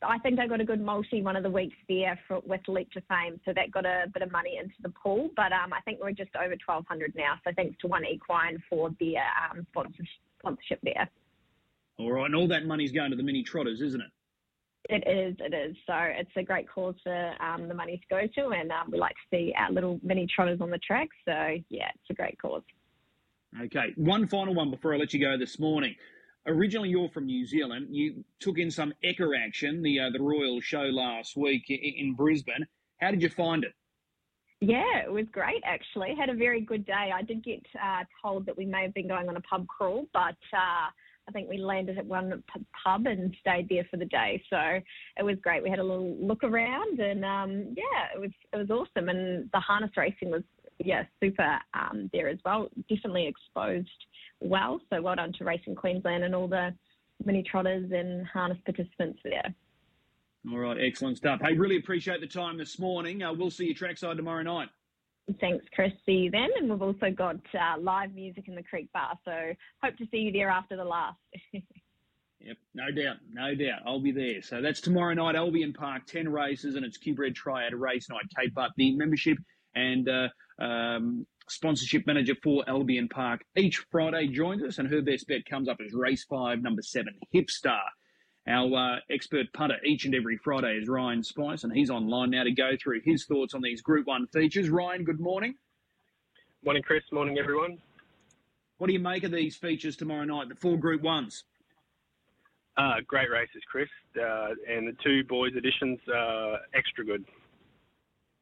I 0.03 0.19
think 0.19 0.39
I 0.39 0.47
got 0.47 0.61
a 0.61 0.65
good 0.65 0.81
multi 0.81 1.23
one 1.23 1.35
of 1.35 1.43
the 1.43 1.49
weeks 1.49 1.77
there 1.89 2.19
for, 2.27 2.41
with 2.45 2.61
Leap 2.67 2.91
to 2.91 3.01
Fame, 3.09 3.39
so 3.43 3.53
that 3.55 3.71
got 3.71 3.85
a 3.85 4.05
bit 4.13 4.21
of 4.21 4.31
money 4.31 4.59
into 4.61 4.75
the 4.83 4.89
pool. 4.89 5.29
But 5.35 5.51
um, 5.53 5.71
I 5.73 5.79
think 5.85 5.99
we're 6.01 6.11
just 6.11 6.35
over 6.35 6.55
twelve 6.57 6.85
hundred 6.87 7.13
now. 7.15 7.39
So 7.45 7.51
thanks 7.55 7.77
to 7.81 7.87
one 7.87 8.05
equine 8.05 8.61
for 8.69 8.91
their 8.99 9.23
um, 9.49 9.65
sponsorship 9.71 10.09
sponsorship 10.43 10.79
there. 10.83 11.09
All 11.97 12.11
right, 12.11 12.25
and 12.25 12.35
all 12.35 12.47
that 12.47 12.65
money's 12.65 12.91
going 12.91 13.11
to 13.11 13.17
the 13.17 13.23
mini 13.23 13.43
trotters, 13.43 13.81
isn't 13.81 14.01
it? 14.01 14.07
It 14.89 15.07
is, 15.07 15.35
it 15.39 15.53
is. 15.53 15.77
So 15.87 15.93
it's 15.95 16.31
a 16.35 16.43
great 16.43 16.67
cause 16.67 16.95
for 17.03 17.33
um, 17.41 17.69
the 17.69 17.73
money 17.73 17.97
to 17.97 18.07
go 18.09 18.27
to, 18.27 18.49
and 18.49 18.71
um, 18.71 18.91
we 18.91 18.97
like 18.99 19.11
to 19.11 19.37
see 19.37 19.53
our 19.57 19.71
little 19.71 19.99
mini 20.03 20.27
trotters 20.27 20.59
on 20.59 20.69
the 20.69 20.79
track. 20.79 21.07
So 21.25 21.31
yeah, 21.69 21.89
it's 21.95 22.09
a 22.09 22.13
great 22.13 22.37
cause. 22.41 22.63
Okay, 23.61 23.93
one 23.95 24.27
final 24.27 24.53
one 24.53 24.71
before 24.71 24.93
I 24.93 24.97
let 24.97 25.13
you 25.13 25.21
go 25.21 25.37
this 25.37 25.59
morning. 25.59 25.95
Originally, 26.45 26.89
you're 26.89 27.09
from 27.09 27.27
New 27.27 27.45
Zealand. 27.45 27.87
You 27.91 28.25
took 28.39 28.57
in 28.57 28.71
some 28.71 28.93
Ekka 29.05 29.31
action, 29.45 29.83
the 29.83 29.99
uh, 29.99 30.09
the 30.09 30.21
Royal 30.21 30.59
Show 30.59 30.81
last 30.81 31.37
week 31.37 31.69
in, 31.69 31.77
in 31.79 32.13
Brisbane. 32.15 32.65
How 32.99 33.11
did 33.11 33.21
you 33.21 33.29
find 33.29 33.63
it? 33.63 33.73
Yeah, 34.65 35.03
it 35.03 35.11
was 35.11 35.25
great 35.33 35.61
actually. 35.65 36.15
Had 36.17 36.29
a 36.29 36.33
very 36.33 36.61
good 36.61 36.85
day. 36.85 37.11
I 37.13 37.21
did 37.21 37.43
get 37.43 37.61
uh, 37.75 38.05
told 38.21 38.45
that 38.45 38.55
we 38.55 38.65
may 38.65 38.83
have 38.83 38.93
been 38.93 39.09
going 39.09 39.27
on 39.27 39.35
a 39.35 39.41
pub 39.41 39.67
crawl, 39.67 40.05
but 40.13 40.37
uh, 40.53 40.87
I 41.27 41.31
think 41.33 41.49
we 41.49 41.57
landed 41.57 41.97
at 41.97 42.05
one 42.05 42.41
pub 42.81 43.05
and 43.05 43.35
stayed 43.41 43.67
there 43.67 43.85
for 43.91 43.97
the 43.97 44.05
day. 44.05 44.41
So 44.49 44.57
it 45.17 45.23
was 45.23 45.35
great. 45.43 45.63
We 45.63 45.69
had 45.69 45.79
a 45.79 45.83
little 45.83 46.15
look 46.15 46.45
around, 46.45 47.01
and 47.01 47.25
um, 47.25 47.75
yeah, 47.75 48.15
it 48.15 48.21
was 48.21 48.31
it 48.53 48.55
was 48.55 48.69
awesome. 48.69 49.09
And 49.09 49.49
the 49.51 49.59
harness 49.59 49.91
racing 49.97 50.31
was 50.31 50.43
yeah 50.79 51.03
super 51.21 51.59
um, 51.73 52.09
there 52.13 52.29
as 52.29 52.39
well. 52.45 52.69
Definitely 52.87 53.27
exposed 53.27 53.89
well. 54.39 54.79
So 54.89 55.01
well 55.01 55.15
done 55.15 55.33
to 55.39 55.43
Racing 55.43 55.75
Queensland 55.75 56.23
and 56.23 56.33
all 56.33 56.47
the 56.47 56.73
many 57.25 57.43
trotters 57.43 57.91
and 57.93 58.25
harness 58.27 58.59
participants 58.63 59.19
there. 59.25 59.53
All 60.51 60.59
right, 60.59 60.77
excellent 60.79 61.17
stuff. 61.17 61.39
Hey, 61.41 61.55
really 61.55 61.77
appreciate 61.77 62.19
the 62.19 62.27
time 62.27 62.57
this 62.57 62.77
morning. 62.77 63.23
Uh, 63.23 63.33
we'll 63.33 63.49
see 63.49 63.65
you 63.65 63.73
trackside 63.73 64.17
tomorrow 64.17 64.43
night. 64.43 64.69
Thanks, 65.39 65.65
Chris. 65.73 65.93
See 66.05 66.13
you 66.13 66.31
then. 66.31 66.49
And 66.57 66.69
we've 66.69 66.81
also 66.81 67.09
got 67.11 67.37
uh, 67.53 67.79
live 67.79 68.13
music 68.13 68.49
in 68.49 68.55
the 68.55 68.63
Creek 68.63 68.91
Bar, 68.91 69.17
so 69.23 69.53
hope 69.81 69.95
to 69.97 70.05
see 70.11 70.17
you 70.17 70.31
there 70.33 70.49
after 70.49 70.75
the 70.75 70.85
last. 70.85 71.17
Yep, 72.45 72.57
no 72.73 72.91
doubt, 72.91 73.15
no 73.31 73.55
doubt. 73.55 73.79
I'll 73.85 74.01
be 74.01 74.11
there. 74.11 74.41
So 74.41 74.61
that's 74.61 74.81
tomorrow 74.81 75.13
night, 75.13 75.35
Albion 75.35 75.71
Park, 75.71 76.05
10 76.07 76.27
races, 76.27 76.75
and 76.75 76.83
it's 76.83 76.97
Q-Bred 76.97 77.35
Triad 77.35 77.73
race 77.73 78.09
night. 78.09 78.23
Kate 78.37 78.53
Butt, 78.53 78.71
the 78.75 78.97
membership 78.97 79.37
and 79.75 80.09
uh, 80.09 80.27
um, 80.61 81.25
sponsorship 81.47 82.05
manager 82.05 82.35
for 82.43 82.63
Albion 82.67 83.07
Park, 83.07 83.45
each 83.55 83.77
Friday 83.89 84.27
joins 84.27 84.61
us, 84.61 84.77
and 84.77 84.89
her 84.89 85.01
best 85.01 85.27
bet 85.27 85.45
comes 85.45 85.69
up 85.69 85.77
as 85.85 85.93
race 85.93 86.25
five, 86.29 86.61
number 86.61 86.81
seven, 86.81 87.13
Hipstar. 87.33 87.79
Our 88.45 88.75
uh, 88.75 88.99
expert 89.09 89.53
punter 89.53 89.77
each 89.85 90.03
and 90.03 90.13
every 90.13 90.37
Friday 90.37 90.77
is 90.81 90.89
Ryan 90.89 91.23
Spice, 91.23 91.63
and 91.63 91.71
he's 91.71 91.89
online 91.89 92.31
now 92.31 92.43
to 92.43 92.51
go 92.51 92.71
through 92.81 92.99
his 93.05 93.25
thoughts 93.25 93.53
on 93.53 93.61
these 93.61 93.81
Group 93.81 94.07
1 94.07 94.27
features. 94.27 94.69
Ryan, 94.69 95.05
good 95.05 95.21
morning. 95.21 95.55
Morning, 96.65 96.83
Chris. 96.83 97.03
Morning, 97.13 97.37
everyone. 97.37 97.77
What 98.79 98.87
do 98.87 98.93
you 98.93 98.99
make 98.99 99.23
of 99.23 99.31
these 99.31 99.55
features 99.55 99.95
tomorrow 99.95 100.25
night, 100.25 100.49
the 100.49 100.55
four 100.55 100.75
Group 100.75 101.01
1s? 101.03 101.43
Uh, 102.75 102.95
great 103.07 103.29
races, 103.31 103.61
Chris. 103.71 103.87
Uh, 104.19 104.49
and 104.69 104.89
the 104.89 104.97
two 105.01 105.23
boys 105.23 105.55
editions 105.55 105.99
are 106.13 106.57
extra 106.73 107.05
good. 107.05 107.23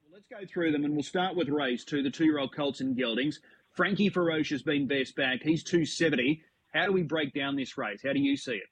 Well, 0.02 0.14
let's 0.14 0.26
go 0.28 0.52
through 0.52 0.72
them, 0.72 0.84
and 0.84 0.96
we'll 0.96 1.04
start 1.04 1.36
with 1.36 1.48
race 1.48 1.84
two, 1.84 2.02
the 2.02 2.10
two-year-old 2.10 2.56
Colts 2.56 2.82
and 2.82 2.98
Geldings. 2.98 3.40
Frankie 3.76 4.10
Feroce 4.10 4.50
has 4.50 4.64
been 4.64 4.88
best 4.88 5.16
back. 5.16 5.44
He's 5.44 5.64
270. 5.64 6.42
How 6.74 6.88
do 6.88 6.92
we 6.92 7.04
break 7.04 7.36
down 7.36 7.56
this 7.56 7.78
race? 7.78 8.02
How 8.04 8.14
do 8.14 8.20
you 8.20 8.36
see 8.36 8.54
it? 8.54 8.68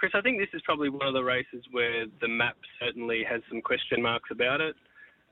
Chris, 0.00 0.12
I 0.14 0.22
think 0.22 0.38
this 0.38 0.48
is 0.54 0.62
probably 0.64 0.88
one 0.88 1.06
of 1.06 1.12
the 1.12 1.22
races 1.22 1.62
where 1.72 2.06
the 2.22 2.26
map 2.26 2.56
certainly 2.80 3.22
has 3.28 3.42
some 3.50 3.60
question 3.60 4.00
marks 4.00 4.30
about 4.32 4.62
it. 4.62 4.74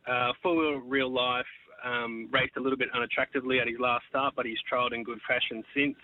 Uh, 0.06 0.32
full 0.42 0.76
real 0.80 1.10
life 1.10 1.48
um, 1.82 2.28
raced 2.30 2.54
a 2.58 2.60
little 2.60 2.76
bit 2.76 2.90
unattractively 2.92 3.62
at 3.62 3.66
his 3.66 3.80
last 3.80 4.04
start, 4.10 4.34
but 4.36 4.44
he's 4.44 4.58
trialled 4.70 4.92
in 4.92 5.04
good 5.04 5.20
fashion 5.26 5.64
since. 5.74 5.96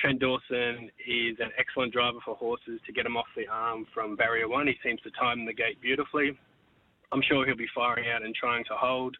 Trent 0.00 0.18
Dawson 0.18 0.90
is 1.06 1.38
an 1.38 1.54
excellent 1.56 1.92
driver 1.92 2.18
for 2.24 2.34
horses 2.34 2.80
to 2.86 2.92
get 2.92 3.06
him 3.06 3.16
off 3.16 3.26
the 3.36 3.46
arm 3.46 3.86
from 3.94 4.16
barrier 4.16 4.48
one. 4.48 4.66
He 4.66 4.74
seems 4.82 5.00
to 5.02 5.10
time 5.12 5.46
the 5.46 5.52
gate 5.52 5.80
beautifully. 5.80 6.36
I'm 7.12 7.22
sure 7.22 7.46
he'll 7.46 7.56
be 7.56 7.70
firing 7.72 8.06
out 8.10 8.24
and 8.24 8.34
trying 8.34 8.64
to 8.64 8.74
hold. 8.74 9.16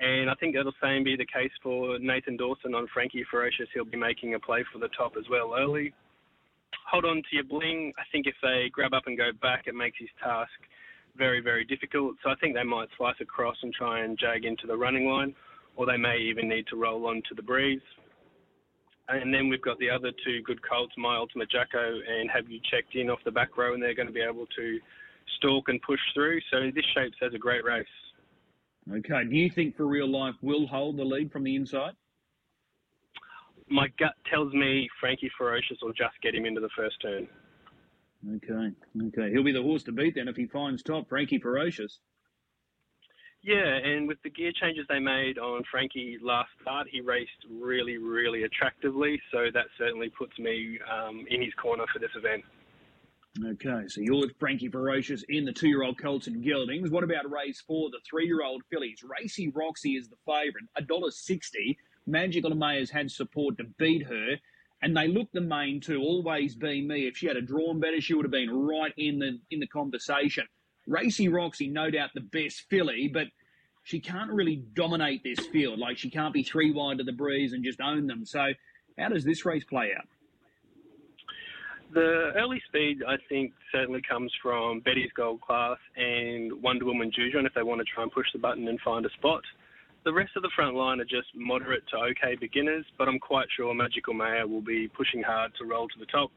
And 0.00 0.28
I 0.28 0.34
think 0.34 0.56
that'll 0.56 0.74
same 0.82 1.04
be 1.04 1.14
the 1.14 1.26
case 1.26 1.52
for 1.62 1.96
Nathan 2.00 2.36
Dawson 2.36 2.74
on 2.74 2.88
Frankie 2.92 3.24
Ferocious. 3.30 3.68
He'll 3.72 3.84
be 3.84 3.96
making 3.96 4.34
a 4.34 4.40
play 4.40 4.64
for 4.72 4.80
the 4.80 4.88
top 4.98 5.12
as 5.16 5.26
well 5.30 5.54
early. 5.56 5.92
Hold 6.90 7.04
on 7.04 7.16
to 7.16 7.28
your 7.32 7.44
bling. 7.44 7.92
I 7.98 8.02
think 8.10 8.26
if 8.26 8.34
they 8.42 8.68
grab 8.72 8.92
up 8.94 9.04
and 9.06 9.16
go 9.16 9.30
back, 9.40 9.64
it 9.66 9.74
makes 9.74 9.98
his 9.98 10.08
task 10.22 10.50
very, 11.16 11.40
very 11.40 11.64
difficult. 11.64 12.16
So 12.22 12.30
I 12.30 12.34
think 12.40 12.54
they 12.54 12.64
might 12.64 12.88
slice 12.96 13.20
across 13.20 13.56
and 13.62 13.72
try 13.72 14.00
and 14.00 14.18
jag 14.18 14.44
into 14.44 14.66
the 14.66 14.76
running 14.76 15.06
line, 15.06 15.34
or 15.76 15.86
they 15.86 15.96
may 15.96 16.18
even 16.18 16.48
need 16.48 16.66
to 16.68 16.76
roll 16.76 17.06
onto 17.06 17.34
the 17.36 17.42
breeze. 17.42 17.80
And 19.08 19.32
then 19.32 19.48
we've 19.48 19.62
got 19.62 19.78
the 19.78 19.90
other 19.90 20.10
two 20.24 20.42
good 20.42 20.60
colts, 20.68 20.94
My 20.96 21.16
Ultimate 21.16 21.50
Jacko 21.50 22.00
and 22.08 22.30
Have 22.30 22.48
You 22.48 22.60
Checked 22.70 22.94
In 22.94 23.10
off 23.10 23.18
the 23.24 23.30
back 23.30 23.56
row, 23.56 23.74
and 23.74 23.82
they're 23.82 23.94
going 23.94 24.08
to 24.08 24.14
be 24.14 24.22
able 24.22 24.46
to 24.56 24.78
stalk 25.36 25.68
and 25.68 25.80
push 25.82 26.00
through. 26.14 26.40
So 26.50 26.70
this 26.74 26.84
shapes 26.94 27.16
as 27.22 27.34
a 27.34 27.38
great 27.38 27.64
race. 27.64 27.86
Okay. 28.92 29.24
Do 29.24 29.36
you 29.36 29.50
think 29.50 29.76
for 29.76 29.86
real 29.86 30.08
life 30.08 30.34
will 30.42 30.66
hold 30.66 30.96
the 30.96 31.04
lead 31.04 31.30
from 31.30 31.44
the 31.44 31.54
inside? 31.54 31.92
My 33.70 33.86
gut 33.98 34.14
tells 34.28 34.52
me 34.52 34.88
Frankie 34.98 35.30
Ferocious 35.38 35.78
will 35.80 35.92
just 35.92 36.20
get 36.22 36.34
him 36.34 36.44
into 36.44 36.60
the 36.60 36.70
first 36.76 37.00
turn. 37.00 37.28
Okay. 38.34 38.72
Okay. 39.06 39.30
He'll 39.30 39.44
be 39.44 39.52
the 39.52 39.62
horse 39.62 39.84
to 39.84 39.92
beat 39.92 40.16
then 40.16 40.28
if 40.28 40.36
he 40.36 40.46
finds 40.46 40.82
top, 40.82 41.08
Frankie 41.08 41.38
Ferocious. 41.38 42.00
Yeah, 43.42 43.76
and 43.76 44.06
with 44.06 44.18
the 44.22 44.28
gear 44.28 44.52
changes 44.60 44.84
they 44.88 44.98
made 44.98 45.38
on 45.38 45.62
Frankie 45.70 46.18
last 46.20 46.50
start, 46.60 46.88
he 46.90 47.00
raced 47.00 47.30
really, 47.48 47.96
really 47.96 48.42
attractively. 48.42 49.18
So 49.32 49.46
that 49.54 49.66
certainly 49.78 50.10
puts 50.10 50.38
me 50.38 50.78
um, 50.92 51.24
in 51.30 51.40
his 51.40 51.54
corner 51.54 51.84
for 51.92 52.00
this 52.00 52.10
event. 52.16 52.44
Okay, 53.42 53.86
so 53.86 54.00
you're 54.00 54.20
with 54.20 54.36
Frankie 54.38 54.68
Ferocious 54.68 55.24
in 55.28 55.44
the 55.44 55.52
two-year-old 55.52 55.96
Colts 55.96 56.26
and 56.26 56.44
Geldings. 56.44 56.90
What 56.90 57.04
about 57.04 57.30
race 57.30 57.62
four, 57.66 57.88
the 57.90 58.00
three-year-old 58.10 58.62
fillies? 58.68 59.02
Racy 59.04 59.48
Roxy 59.54 59.92
is 59.92 60.08
the 60.08 60.16
favourite, 60.26 60.66
a 60.76 60.82
dollar 60.82 61.12
sixty. 61.12 61.78
Magical 62.10 62.54
Mayor's 62.54 62.90
had 62.90 63.10
support 63.10 63.58
to 63.58 63.64
beat 63.78 64.06
her, 64.06 64.36
and 64.82 64.96
they 64.96 65.08
look 65.08 65.28
the 65.32 65.40
main 65.40 65.80
two. 65.80 66.00
Always 66.00 66.54
be 66.54 66.82
me. 66.82 67.06
If 67.06 67.16
she 67.16 67.26
had 67.26 67.36
a 67.36 67.42
drawn 67.42 67.80
better, 67.80 68.00
she 68.00 68.14
would 68.14 68.24
have 68.24 68.32
been 68.32 68.50
right 68.50 68.92
in 68.96 69.18
the 69.18 69.38
in 69.50 69.60
the 69.60 69.66
conversation. 69.66 70.46
Racy 70.86 71.28
Roxy, 71.28 71.68
no 71.68 71.90
doubt 71.90 72.10
the 72.14 72.20
best 72.20 72.64
filly, 72.68 73.08
but 73.12 73.28
she 73.84 74.00
can't 74.00 74.30
really 74.30 74.64
dominate 74.74 75.22
this 75.22 75.40
field. 75.46 75.78
Like 75.78 75.98
she 75.98 76.10
can't 76.10 76.34
be 76.34 76.42
three 76.42 76.72
wide 76.72 76.98
to 76.98 77.04
the 77.04 77.12
breeze 77.12 77.52
and 77.52 77.64
just 77.64 77.80
own 77.80 78.06
them. 78.06 78.24
So, 78.24 78.48
how 78.98 79.08
does 79.08 79.24
this 79.24 79.44
race 79.44 79.64
play 79.64 79.92
out? 79.96 80.06
The 81.92 82.32
early 82.36 82.62
speed, 82.68 83.02
I 83.06 83.16
think, 83.28 83.52
certainly 83.72 84.00
comes 84.08 84.32
from 84.40 84.80
Betty's 84.80 85.10
Gold 85.16 85.40
Class 85.40 85.78
and 85.96 86.62
Wonder 86.62 86.84
Woman 86.84 87.10
Jujon 87.10 87.46
if 87.46 87.54
they 87.54 87.64
want 87.64 87.80
to 87.80 87.84
try 87.84 88.04
and 88.04 88.12
push 88.12 88.26
the 88.32 88.38
button 88.38 88.68
and 88.68 88.80
find 88.80 89.04
a 89.04 89.10
spot. 89.10 89.42
The 90.04 90.12
rest 90.12 90.32
of 90.34 90.42
the 90.42 90.50
front 90.56 90.76
line 90.76 91.00
are 91.00 91.04
just 91.04 91.28
moderate 91.34 91.86
to 91.88 91.96
okay 91.98 92.34
beginners, 92.40 92.86
but 92.96 93.06
I'm 93.06 93.18
quite 93.18 93.48
sure 93.54 93.74
Magical 93.74 94.14
Maya 94.14 94.46
will 94.46 94.62
be 94.62 94.88
pushing 94.88 95.22
hard 95.22 95.52
to 95.58 95.66
roll 95.66 95.88
to 95.88 95.98
the 95.98 96.06
top. 96.06 96.30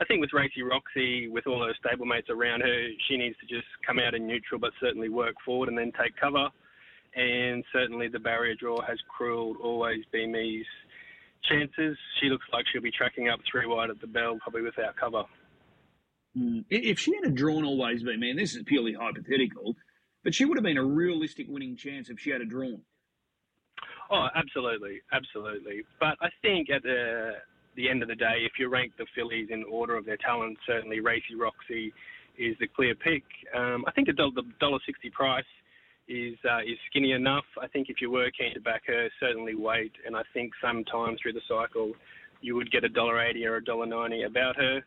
I 0.00 0.04
think 0.04 0.20
with 0.20 0.34
Racy 0.34 0.62
Roxy, 0.62 1.28
with 1.28 1.46
all 1.46 1.64
her 1.64 1.72
stablemates 1.82 2.28
around 2.28 2.60
her, 2.60 2.88
she 3.08 3.16
needs 3.16 3.36
to 3.40 3.46
just 3.46 3.66
come 3.86 3.98
out 3.98 4.14
in 4.14 4.26
neutral, 4.26 4.60
but 4.60 4.72
certainly 4.80 5.08
work 5.08 5.34
forward 5.44 5.70
and 5.70 5.78
then 5.78 5.92
take 5.98 6.14
cover. 6.20 6.48
And 7.14 7.64
certainly 7.72 8.08
the 8.08 8.18
barrier 8.18 8.54
draw 8.54 8.82
has 8.82 8.98
cruelled 9.08 9.56
always 9.62 10.04
be 10.12 10.26
me's 10.26 10.66
chances. 11.48 11.96
She 12.20 12.28
looks 12.28 12.44
like 12.52 12.66
she'll 12.70 12.82
be 12.82 12.90
tracking 12.90 13.30
up 13.30 13.40
three 13.50 13.66
wide 13.66 13.88
at 13.88 14.00
the 14.02 14.06
bell, 14.06 14.38
probably 14.42 14.60
without 14.60 14.96
cover. 14.96 15.24
Mm. 16.36 16.66
If 16.68 16.98
she 16.98 17.14
had 17.14 17.24
a 17.24 17.30
drawn 17.30 17.64
always 17.64 18.02
be, 18.02 18.18
man, 18.18 18.36
this 18.36 18.54
is 18.54 18.62
purely 18.64 18.92
hypothetical, 18.92 19.74
but 20.26 20.34
she 20.34 20.44
would 20.44 20.58
have 20.58 20.64
been 20.64 20.76
a 20.76 20.84
realistic 20.84 21.46
winning 21.48 21.76
chance 21.76 22.10
if 22.10 22.18
she 22.18 22.30
had 22.30 22.40
a 22.40 22.44
drawn. 22.44 22.80
Oh, 24.10 24.26
absolutely, 24.34 25.00
absolutely. 25.12 25.82
But 26.00 26.16
I 26.20 26.30
think 26.42 26.68
at 26.68 26.82
the 26.82 27.34
the 27.76 27.88
end 27.88 28.02
of 28.02 28.08
the 28.08 28.16
day, 28.16 28.38
if 28.40 28.58
you 28.58 28.68
rank 28.68 28.94
the 28.98 29.06
fillies 29.14 29.50
in 29.52 29.62
order 29.70 29.96
of 29.96 30.04
their 30.04 30.16
talent, 30.16 30.58
certainly 30.66 30.98
Racy 30.98 31.36
Roxy 31.38 31.92
is 32.36 32.56
the 32.58 32.66
clear 32.66 32.96
pick. 32.96 33.22
Um, 33.56 33.84
I 33.86 33.92
think 33.92 34.08
the 34.08 34.14
dollar 34.58 34.78
sixty 34.84 35.10
price 35.10 35.44
is 36.08 36.34
uh, 36.44 36.62
is 36.62 36.76
skinny 36.90 37.12
enough. 37.12 37.44
I 37.62 37.68
think 37.68 37.88
if 37.88 38.00
you 38.00 38.10
were 38.10 38.28
keen 38.36 38.52
to 38.54 38.60
back 38.60 38.82
her, 38.88 39.08
certainly 39.20 39.54
wait. 39.54 39.92
And 40.04 40.16
I 40.16 40.22
think 40.34 40.50
sometime 40.60 41.16
through 41.22 41.34
the 41.34 41.46
cycle, 41.48 41.92
you 42.40 42.56
would 42.56 42.72
get 42.72 42.82
a 42.82 42.88
dollar 42.88 43.24
eighty 43.24 43.46
or 43.46 43.56
a 43.56 43.64
dollar 43.64 43.86
ninety 43.86 44.24
about 44.24 44.56
her. 44.56 44.82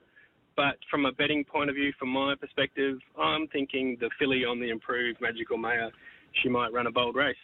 But 0.55 0.75
from 0.91 1.05
a 1.05 1.11
betting 1.11 1.45
point 1.45 1.69
of 1.69 1.75
view, 1.75 1.93
from 1.97 2.09
my 2.09 2.35
perspective, 2.35 2.97
I'm 3.17 3.47
thinking 3.47 3.97
the 3.99 4.09
filly 4.19 4.43
on 4.45 4.59
the 4.59 4.69
improved 4.69 5.21
Magical 5.21 5.57
Mayor, 5.57 5.89
she 6.41 6.49
might 6.49 6.73
run 6.73 6.87
a 6.87 6.91
bold 6.91 7.15
race. 7.15 7.35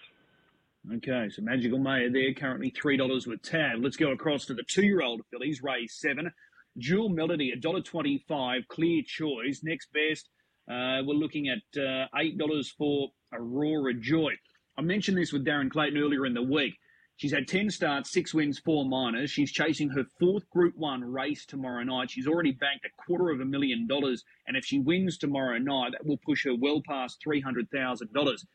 Okay, 0.93 1.29
so 1.29 1.41
Magical 1.41 1.79
Mayor 1.79 2.11
there, 2.11 2.33
currently 2.33 2.71
$3 2.71 3.27
with 3.27 3.41
tab. 3.41 3.83
Let's 3.83 3.97
go 3.97 4.11
across 4.11 4.45
to 4.45 4.53
the 4.53 4.63
two-year-old 4.63 5.21
fillies, 5.31 5.63
race 5.63 5.97
seven. 5.99 6.31
Jewel 6.77 7.09
Melody, 7.09 7.53
$1.25, 7.55 8.67
clear 8.67 9.01
choice. 9.05 9.61
Next 9.63 9.87
best, 9.93 10.29
uh, 10.69 11.01
we're 11.05 11.15
looking 11.15 11.47
at 11.47 11.81
uh, 11.81 12.07
$8 12.15 12.67
for 12.77 13.09
Aurora 13.33 13.93
Joy. 13.93 14.33
I 14.77 14.81
mentioned 14.81 15.17
this 15.17 15.31
with 15.31 15.45
Darren 15.45 15.71
Clayton 15.71 15.97
earlier 15.97 16.25
in 16.25 16.33
the 16.33 16.43
week. 16.43 16.75
She's 17.17 17.31
had 17.31 17.47
10 17.47 17.69
starts, 17.69 18.11
six 18.11 18.33
wins, 18.33 18.59
four 18.59 18.85
minors. 18.85 19.31
She's 19.31 19.51
chasing 19.51 19.89
her 19.89 20.03
fourth 20.19 20.49
Group 20.49 20.75
1 20.75 21.01
race 21.01 21.45
tomorrow 21.45 21.83
night. 21.83 22.11
She's 22.11 22.27
already 22.27 22.51
banked 22.51 22.85
a 22.85 22.89
quarter 23.01 23.29
of 23.29 23.39
a 23.39 23.45
million 23.45 23.87
dollars. 23.87 24.25
And 24.47 24.57
if 24.57 24.65
she 24.65 24.79
wins 24.79 25.17
tomorrow 25.17 25.57
night, 25.57 25.93
that 25.93 26.05
will 26.05 26.17
push 26.17 26.43
her 26.43 26.55
well 26.55 26.81
past 26.85 27.23
$300,000. 27.25 28.45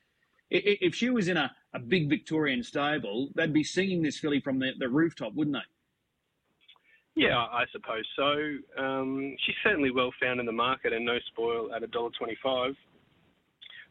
If 0.50 0.94
she 0.94 1.10
was 1.10 1.28
in 1.28 1.36
a, 1.36 1.52
a 1.72 1.78
big 1.78 2.08
Victorian 2.08 2.62
stable, 2.62 3.30
they'd 3.34 3.52
be 3.52 3.64
singing 3.64 4.02
this 4.02 4.18
filly 4.18 4.40
from 4.40 4.58
the, 4.58 4.72
the 4.78 4.88
rooftop, 4.88 5.32
wouldn't 5.34 5.56
they? 5.56 7.22
Yeah, 7.22 7.38
I 7.38 7.64
suppose 7.72 8.04
so. 8.14 8.56
Um, 8.76 9.36
she's 9.44 9.54
certainly 9.62 9.90
well 9.90 10.12
found 10.20 10.38
in 10.38 10.46
the 10.46 10.52
market 10.52 10.92
and 10.92 11.04
no 11.04 11.18
spoil 11.30 11.72
at 11.74 11.82
$1.25 11.82 12.76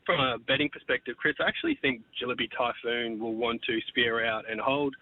from 0.10 0.26
a 0.26 0.39
betting 0.39 0.69
perspective, 0.69 1.15
Chris, 1.17 1.36
I 1.39 1.48
actually 1.48 1.78
think 1.84 2.02
Jillaby 2.19 2.50
Typhoon 2.58 3.19
will 3.19 3.36
want 3.36 3.62
to 3.63 3.80
spear 3.89 4.26
out 4.26 4.50
and 4.50 4.60
hold. 4.60 4.95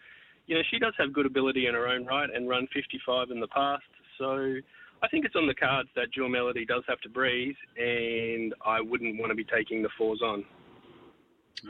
You 0.47 0.55
know, 0.55 0.61
she 0.69 0.79
does 0.79 0.93
have 0.97 1.13
good 1.13 1.25
ability 1.25 1.67
in 1.67 1.73
her 1.75 1.87
own 1.87 2.05
right 2.05 2.29
and 2.33 2.49
run 2.49 2.67
55 2.73 3.31
in 3.31 3.39
the 3.39 3.47
past. 3.47 3.83
So 4.17 4.55
I 5.01 5.07
think 5.07 5.23
it's 5.25 5.35
on 5.35 5.47
the 5.47 5.53
cards 5.53 5.87
that 5.95 6.11
Jewel 6.11 6.27
Melody 6.27 6.65
does 6.65 6.83
have 6.89 6.99
to 7.01 7.09
breathe, 7.09 7.55
and 7.77 8.53
I 8.65 8.81
wouldn't 8.81 9.17
want 9.17 9.29
to 9.29 9.35
be 9.35 9.45
taking 9.45 9.81
the 9.81 9.89
fours 9.97 10.21
on. 10.21 10.43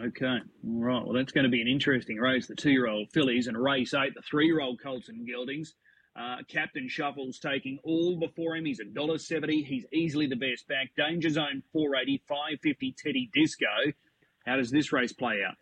Okay, 0.01 0.25
all 0.25 0.41
right. 0.63 1.03
Well, 1.03 1.13
that's 1.13 1.31
going 1.31 1.43
to 1.43 1.49
be 1.49 1.61
an 1.61 1.67
interesting 1.67 2.17
race. 2.17 2.47
The 2.47 2.55
two-year-old 2.55 3.11
fillies 3.11 3.47
and 3.47 3.55
race 3.55 3.93
eight, 3.93 4.15
the 4.15 4.21
three-year-old 4.21 4.81
Colts 4.81 5.09
and 5.09 5.27
Geldings. 5.27 5.75
Uh, 6.17 6.37
Captain 6.47 6.89
Shuffles 6.89 7.37
taking 7.37 7.79
all 7.83 8.17
before 8.17 8.55
him. 8.55 8.65
He's 8.65 8.79
a 8.79 8.85
dollar 8.85 9.17
seventy. 9.17 9.61
He's 9.61 9.85
easily 9.93 10.27
the 10.27 10.35
best 10.35 10.67
back. 10.67 10.89
Danger 10.97 11.29
Zone 11.29 11.61
480, 11.71 12.23
550 12.27 12.95
Teddy 12.97 13.29
Disco. 13.33 13.65
How 14.45 14.55
does 14.55 14.71
this 14.71 14.91
race 14.91 15.13
play 15.13 15.41
out? 15.47 15.55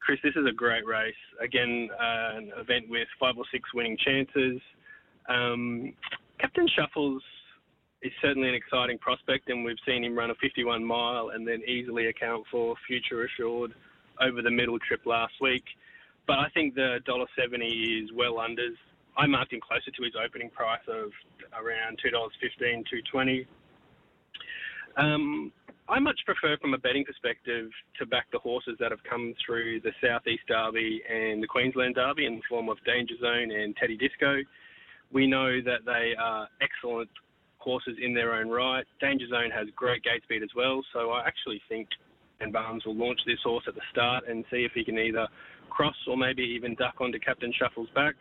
Chris, 0.00 0.18
this 0.22 0.34
is 0.34 0.46
a 0.46 0.52
great 0.52 0.84
race. 0.86 1.14
Again, 1.40 1.88
uh, 1.92 2.36
an 2.36 2.52
event 2.58 2.88
with 2.88 3.06
five 3.18 3.36
or 3.38 3.44
six 3.52 3.72
winning 3.74 3.96
chances. 4.04 4.60
Um, 5.28 5.94
Captain 6.38 6.66
Shuffles 6.68 7.22
is 8.02 8.12
certainly 8.20 8.48
an 8.48 8.54
exciting 8.54 8.98
prospect, 8.98 9.48
and 9.50 9.64
we've 9.64 9.76
seen 9.86 10.04
him 10.04 10.16
run 10.16 10.30
a 10.30 10.34
51 10.36 10.84
mile 10.84 11.30
and 11.34 11.46
then 11.46 11.60
easily 11.66 12.06
account 12.06 12.44
for 12.50 12.74
future 12.86 13.24
assured 13.24 13.72
over 14.20 14.42
the 14.42 14.50
middle 14.50 14.78
trip 14.78 15.04
last 15.06 15.34
week. 15.40 15.64
But 16.26 16.38
I 16.38 16.48
think 16.54 16.74
the 16.74 16.98
$1.70 17.06 18.04
is 18.04 18.10
well 18.12 18.34
unders. 18.34 18.76
I 19.16 19.26
marked 19.26 19.52
him 19.52 19.60
closer 19.60 19.90
to 19.90 20.02
his 20.02 20.14
opening 20.16 20.50
price 20.50 20.80
of 20.88 21.10
around 21.52 21.98
$2.15, 22.04 22.84
$2.20. 23.14 23.46
Um, 24.96 25.52
I 25.88 25.98
much 25.98 26.20
prefer, 26.24 26.56
from 26.58 26.74
a 26.74 26.78
betting 26.78 27.04
perspective, 27.04 27.70
to 27.98 28.06
back 28.06 28.26
the 28.32 28.38
horses 28.38 28.76
that 28.78 28.92
have 28.92 29.02
come 29.08 29.34
through 29.44 29.80
the 29.80 29.90
Southeast 30.00 30.42
Derby 30.46 31.02
and 31.10 31.42
the 31.42 31.48
Queensland 31.48 31.96
Derby 31.96 32.26
in 32.26 32.36
the 32.36 32.42
form 32.48 32.68
of 32.68 32.78
Danger 32.84 33.14
Zone 33.20 33.50
and 33.50 33.76
Teddy 33.76 33.96
Disco. 33.96 34.38
We 35.12 35.26
know 35.26 35.60
that 35.62 35.84
they 35.84 36.14
are 36.16 36.48
excellent 36.60 37.10
horses 37.58 37.96
in 38.00 38.14
their 38.14 38.34
own 38.34 38.48
right. 38.48 38.86
Danger 39.00 39.26
Zone 39.28 39.50
has 39.50 39.66
great 39.74 40.04
gate 40.04 40.22
speed 40.22 40.42
as 40.42 40.50
well, 40.54 40.82
so 40.92 41.10
I 41.10 41.26
actually 41.26 41.60
think 41.68 41.88
Ben 42.38 42.52
Barnes 42.52 42.84
will 42.86 42.96
launch 42.96 43.20
this 43.26 43.38
horse 43.42 43.64
at 43.66 43.74
the 43.74 43.82
start 43.90 44.24
and 44.28 44.44
see 44.50 44.64
if 44.64 44.72
he 44.72 44.84
can 44.84 44.98
either 44.98 45.26
cross 45.68 45.96
or 46.06 46.16
maybe 46.16 46.42
even 46.42 46.74
duck 46.76 47.00
onto 47.00 47.18
Captain 47.18 47.52
Shuffle's 47.58 47.90
back. 47.94 48.14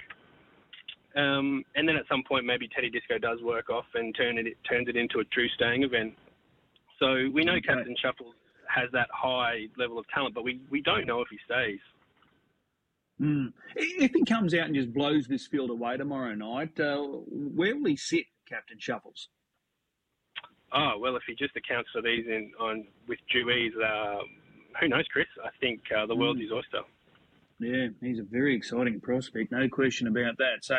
Um, 1.20 1.64
and 1.76 1.88
then 1.88 1.96
at 1.96 2.08
some 2.08 2.24
point, 2.28 2.46
maybe 2.46 2.68
Teddy 2.68 2.90
Disco 2.90 3.18
does 3.18 3.42
work 3.42 3.70
off 3.70 3.86
and 3.96 4.16
turn 4.16 4.38
it 4.38 4.58
turns 4.70 4.88
it 4.88 4.96
into 4.96 5.20
a 5.20 5.26
true 5.26 5.48
staying 5.56 5.84
event. 5.84 6.14
So 7.00 7.30
we 7.34 7.44
know 7.44 7.54
okay. 7.54 7.68
Captain 7.68 7.96
Shuffles 8.02 8.36
has 8.68 8.90
that 8.94 9.10
high 9.12 9.68
level 9.78 9.98
of 9.98 10.06
talent, 10.14 10.36
but 10.36 10.44
we, 10.44 10.62
we 10.70 10.82
don't 10.82 11.08
know 11.08 11.22
if 11.22 11.28
he 11.30 11.38
stays. 11.44 11.80
Mm. 13.20 13.52
If 13.76 14.12
he 14.14 14.24
comes 14.24 14.54
out 14.54 14.68
and 14.68 14.76
just 14.76 14.94
blows 14.94 15.28
this 15.28 15.48
field 15.48 15.72
away 15.72 15.98
tomorrow 15.98 16.36
night, 16.36 16.80
uh, 16.80 16.98
where 17.00 17.76
will 17.76 17.86
he 17.86 17.96
sit, 17.98 18.26
Captain 18.48 18.78
Shuffles? 18.80 19.30
Oh 20.72 20.94
well, 21.00 21.16
if 21.16 21.24
he 21.28 21.36
just 21.36 21.56
accounts 21.56 21.90
for 21.92 22.02
these 22.02 22.26
in 22.28 22.52
on 22.60 22.86
with 23.08 23.20
due 23.32 23.50
ease, 23.50 23.74
uh, 23.76 24.20
who 24.80 24.88
knows, 24.88 25.06
Chris? 25.12 25.26
I 25.44 25.50
think 25.60 25.82
uh, 25.96 26.06
the 26.06 26.16
world 26.16 26.38
mm. 26.38 26.44
his 26.44 26.52
oyster. 26.52 26.82
Yeah, 27.60 27.88
he's 28.02 28.20
a 28.20 28.24
very 28.24 28.56
exciting 28.56 29.02
prospect, 29.02 29.52
no 29.52 29.68
question 29.68 30.08
about 30.08 30.38
that. 30.38 30.64
So 30.64 30.76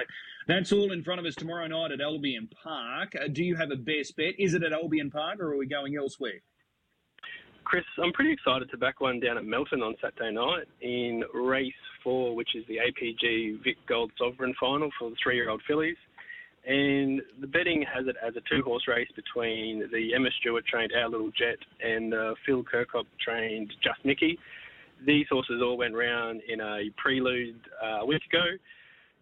that's 0.47 0.73
all 0.73 0.93
in 0.93 1.05
front 1.05 1.21
of 1.21 1.27
us 1.27 1.35
tomorrow 1.35 1.67
night 1.67 1.93
at 1.93 2.01
Albion 2.01 2.49
Park. 2.63 3.15
Uh, 3.15 3.29
do 3.31 3.45
you 3.45 3.55
have 3.57 3.71
a 3.71 3.77
best 3.77 4.17
bet? 4.17 4.35
Is 4.39 4.55
it 4.55 4.63
at 4.63 4.73
Albion 4.73 5.11
Park 5.11 5.41
or 5.41 5.53
are 5.53 5.57
we 5.59 5.67
going 5.67 5.97
elsewhere? 5.97 6.41
Chris, 7.65 7.85
I'm 8.03 8.13
pretty 8.13 8.33
excited 8.33 8.71
to 8.71 8.79
back 8.79 9.01
one 9.01 9.21
down 9.21 9.37
at 9.37 9.45
Melton 9.45 9.83
on 9.83 9.95
Saturday 10.01 10.33
night 10.33 10.67
in 10.81 11.23
race 11.35 11.73
four, 12.03 12.35
which 12.35 12.57
is 12.57 12.65
the 12.67 12.79
APG 12.79 13.63
Vic 13.63 13.77
Gold 13.87 14.11
Sovereign 14.19 14.55
final 14.59 14.89
for 14.99 15.11
the 15.11 15.17
three 15.23 15.37
year 15.37 15.51
old 15.51 15.63
fillies. 15.69 15.97
And 16.67 17.23
the 17.41 17.47
betting 17.47 17.85
has 17.95 18.07
it 18.07 18.17
as 18.27 18.35
a 18.37 18.41
two 18.49 18.63
horse 18.63 18.89
race 18.89 19.09
between 19.15 19.89
the 19.93 20.15
Emma 20.15 20.31
Stewart 20.41 20.65
trained 20.67 20.93
Our 20.97 21.09
Little 21.11 21.31
Jet 21.31 21.59
and 21.83 22.13
uh, 22.13 22.35
Phil 22.45 22.63
Kirkop 22.65 23.07
trained 23.25 23.73
Just 23.83 24.05
Mickey. 24.05 24.39
These 25.07 25.27
horses 25.31 25.63
all 25.63 25.77
went 25.77 25.95
round 25.95 26.43
in 26.49 26.61
a 26.61 26.91
prelude 26.97 27.61
uh, 27.83 28.01
a 28.01 28.07
week 28.07 28.23
ago. 28.31 28.45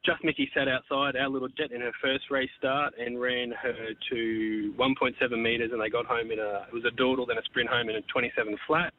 Just 0.05 0.23
Mickey 0.25 0.51
sat 0.55 0.69
outside 0.69 1.17
our 1.17 1.29
little 1.29 1.49
jet 1.49 1.73
in 1.73 1.81
her 1.81 1.93
first 2.01 2.31
race 2.31 2.51
start 2.59 2.95
and 2.99 3.21
ran 3.21 3.51
her 3.51 3.91
to 4.11 4.75
1.7 4.79 5.43
metres, 5.43 5.71
and 5.73 5.81
they 5.81 5.91
got 5.91 6.07
home 6.07 6.31
in 6.31 6.38
a 6.38 6.67
it 6.69 6.73
was 6.73 6.85
a 6.85 6.95
dawdle, 6.97 7.27
then 7.27 7.38
a 7.38 7.43
sprint 7.45 7.69
home 7.69 7.88
in 7.88 7.97
a 7.97 8.03
27 8.03 8.57
flat. 8.67 8.93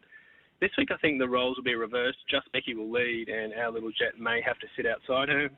This 0.62 0.72
week, 0.78 0.89
I 0.92 0.98
think 0.98 1.20
the 1.20 1.28
roles 1.28 1.56
will 1.56 1.63
be 1.63 1.76
reversed. 1.76 2.18
Just 2.30 2.48
Mickey 2.54 2.76
will 2.76 2.92
lead, 2.92 3.30
and 3.30 3.54
our 3.54 3.72
little 3.72 3.92
jet 3.92 4.20
may 4.20 4.42
have 4.46 4.60
to 4.60 4.68
sit 4.76 4.86
outside 4.86 5.30
her. 5.30 5.50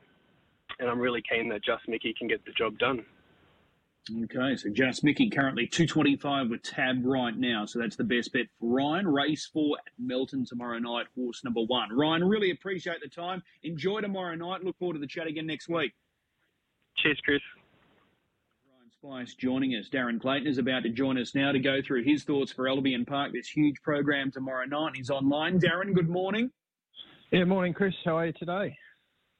And 0.78 0.88
I'm 0.88 1.00
really 1.00 1.22
keen 1.28 1.48
that 1.48 1.64
Just 1.64 1.88
Mickey 1.88 2.14
can 2.16 2.28
get 2.28 2.44
the 2.44 2.52
job 2.52 2.78
done. 2.78 3.04
Okay, 4.10 4.56
so 4.56 4.68
Just 4.68 5.04
Mickey 5.04 5.30
currently 5.30 5.68
225 5.68 6.50
with 6.50 6.62
Tab 6.62 7.04
right 7.04 7.36
now. 7.36 7.64
So 7.66 7.78
that's 7.78 7.94
the 7.94 8.02
best 8.02 8.32
bet 8.32 8.46
for 8.58 8.68
Ryan. 8.68 9.06
Race 9.06 9.48
four 9.52 9.76
at 9.78 9.92
Melton 9.96 10.44
tomorrow 10.44 10.80
night, 10.80 11.06
horse 11.14 11.44
number 11.44 11.60
one. 11.60 11.88
Ryan, 11.92 12.24
really 12.24 12.50
appreciate 12.50 13.00
the 13.00 13.08
time. 13.08 13.44
Enjoy 13.62 14.00
tomorrow 14.00 14.34
night. 14.34 14.64
Look 14.64 14.76
forward 14.78 14.94
to 14.94 14.98
the 14.98 15.06
chat 15.06 15.28
again 15.28 15.46
next 15.46 15.68
week. 15.68 15.92
Cheers, 16.96 17.20
Chris. 17.24 17.40
Ryan 18.66 18.90
Spice 19.24 19.34
joining 19.36 19.70
us. 19.76 19.88
Darren 19.88 20.20
Clayton 20.20 20.48
is 20.48 20.58
about 20.58 20.82
to 20.82 20.88
join 20.88 21.16
us 21.16 21.36
now 21.36 21.52
to 21.52 21.60
go 21.60 21.78
through 21.80 22.02
his 22.02 22.24
thoughts 22.24 22.50
for 22.50 22.68
Albion 22.68 23.04
Park, 23.04 23.30
this 23.32 23.46
huge 23.48 23.80
program 23.82 24.32
tomorrow 24.32 24.64
night. 24.66 24.96
He's 24.96 25.10
online. 25.10 25.60
Darren, 25.60 25.94
good 25.94 26.08
morning. 26.08 26.50
Yeah, 27.30 27.44
morning, 27.44 27.72
Chris. 27.72 27.94
How 28.04 28.18
are 28.18 28.26
you 28.26 28.32
today? 28.32 28.76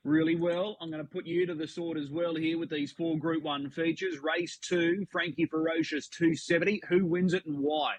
Really 0.04 0.34
well. 0.34 0.76
I'm 0.80 0.90
going 0.90 1.04
to 1.04 1.08
put 1.08 1.26
you 1.26 1.46
to 1.46 1.54
the 1.54 1.66
sword 1.66 1.96
as 1.96 2.10
well 2.10 2.34
here 2.34 2.58
with 2.58 2.70
these 2.70 2.90
four 2.90 3.16
Group 3.16 3.44
1 3.44 3.70
features. 3.70 4.18
Race 4.18 4.58
2, 4.58 5.06
Frankie 5.10 5.46
Ferocious 5.46 6.08
270. 6.08 6.82
Who 6.88 7.06
wins 7.06 7.34
it 7.34 7.46
and 7.46 7.60
why? 7.60 7.94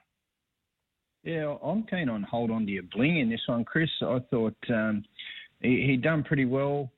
Yeah, 1.23 1.55
I'm 1.63 1.83
keen 1.83 2.09
on 2.09 2.23
hold 2.23 2.51
on 2.51 2.65
to 2.65 2.71
your 2.71 2.83
bling 2.83 3.19
in 3.19 3.29
this 3.29 3.47
one, 3.47 3.63
Chris. 3.63 3.89
I 4.01 4.19
thought 4.29 4.57
um, 4.69 5.05
he, 5.61 5.85
he 5.87 5.95
done 5.95 6.23
pretty 6.23 6.43
well 6.43 6.91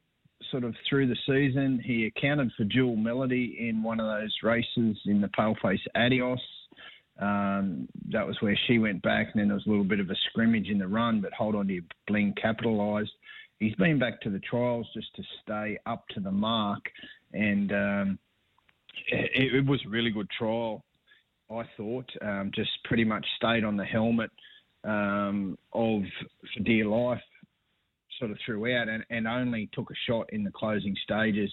sort 0.50 0.64
of 0.64 0.74
through 0.90 1.08
the 1.08 1.18
season. 1.28 1.80
He 1.84 2.08
accounted 2.08 2.52
for 2.58 2.64
Jewel 2.64 2.96
Melody 2.96 3.58
in 3.60 3.84
one 3.84 4.00
of 4.00 4.08
those 4.08 4.36
races 4.42 4.98
in 5.06 5.22
the 5.22 5.28
Paleface 5.28 5.80
Adios. 5.96 6.40
Um, 7.20 7.88
that 8.10 8.26
was 8.26 8.36
where 8.42 8.58
she 8.68 8.80
went 8.80 9.02
back, 9.04 9.28
and 9.32 9.40
then 9.40 9.48
there 9.48 9.56
was 9.56 9.66
a 9.68 9.70
little 9.70 9.86
bit 9.86 10.00
of 10.00 10.10
a 10.10 10.16
scrimmage 10.30 10.70
in 10.70 10.80
the 10.80 10.88
run, 10.88 11.22
but 11.22 11.32
hold 11.34 11.56
on 11.56 11.68
to 11.68 11.74
your 11.74 11.84
bling 12.08 12.34
capitalised 12.42 13.12
he's 13.60 13.76
been 13.76 14.00
back 14.00 14.22
to 14.22 14.30
the 14.30 14.40
trials 14.40 14.88
just 14.94 15.14
to 15.16 15.24
stay 15.42 15.78
up 15.86 16.08
to 16.10 16.20
the 16.20 16.32
mark, 16.32 16.84
and 17.34 17.72
um, 17.72 18.20
it, 19.08 19.54
it, 19.54 19.66
was 19.66 19.82
a 19.86 19.90
really 19.90 20.12
good 20.12 20.30
trial. 20.30 20.84
I 21.52 21.64
thought 21.78 22.10
um, 22.22 22.52
just 22.54 22.72
pretty 22.86 23.04
much 23.04 23.26
stayed 23.38 23.64
on 23.64 23.78
the 23.78 23.86
helmet 23.86 24.32
um, 24.84 25.58
of 25.74 26.02
for 26.54 26.64
dear 26.64 26.86
life, 26.86 27.22
sort 28.20 28.32
of 28.32 28.38
throughout, 28.46 28.90
and, 28.90 29.04
and 29.10 29.28
only 29.28 29.70
took 29.74 29.90
a 29.92 29.96
shot 30.08 30.32
in 30.34 30.44
the 30.44 30.52
closing 30.52 30.96
stages. 31.04 31.52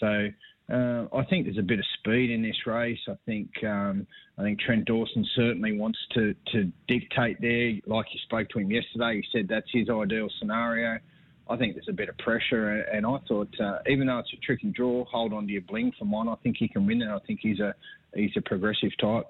So 0.00 0.28
uh, 0.72 1.04
I 1.12 1.24
think 1.28 1.44
there's 1.44 1.58
a 1.58 1.62
bit 1.62 1.78
of 1.78 1.84
speed 1.98 2.30
in 2.30 2.42
this 2.42 2.66
race. 2.66 3.00
I 3.08 3.16
think 3.26 3.50
um, 3.64 4.06
I 4.38 4.42
think 4.42 4.60
Trent 4.60 4.86
Dawson 4.86 5.26
certainly 5.36 5.78
wants 5.78 5.98
to 6.14 6.34
to 6.52 6.72
dictate 6.88 7.40
there. 7.40 7.74
Like 7.86 8.06
you 8.12 8.20
spoke 8.24 8.48
to 8.50 8.58
him 8.58 8.70
yesterday, 8.70 9.20
he 9.20 9.24
said 9.32 9.46
that's 9.48 9.70
his 9.72 9.88
ideal 9.90 10.28
scenario. 10.38 10.98
I 11.48 11.56
think 11.56 11.74
there's 11.74 11.88
a 11.88 11.92
bit 11.92 12.08
of 12.08 12.16
pressure, 12.18 12.80
and 12.92 13.04
I 13.04 13.18
thought 13.28 13.54
uh, 13.60 13.78
even 13.88 14.06
though 14.06 14.18
it's 14.18 14.32
a 14.32 14.36
tricky 14.36 14.68
draw, 14.68 15.04
hold 15.04 15.32
on 15.32 15.46
to 15.46 15.52
your 15.52 15.62
bling 15.62 15.92
for 15.98 16.06
mine. 16.06 16.28
I 16.28 16.36
think 16.42 16.56
he 16.58 16.68
can 16.68 16.86
win 16.86 17.02
it. 17.02 17.08
I 17.08 17.18
think 17.26 17.40
he's 17.42 17.60
a 17.60 17.74
he's 18.14 18.32
a 18.36 18.40
progressive 18.40 18.96
type. 18.98 19.26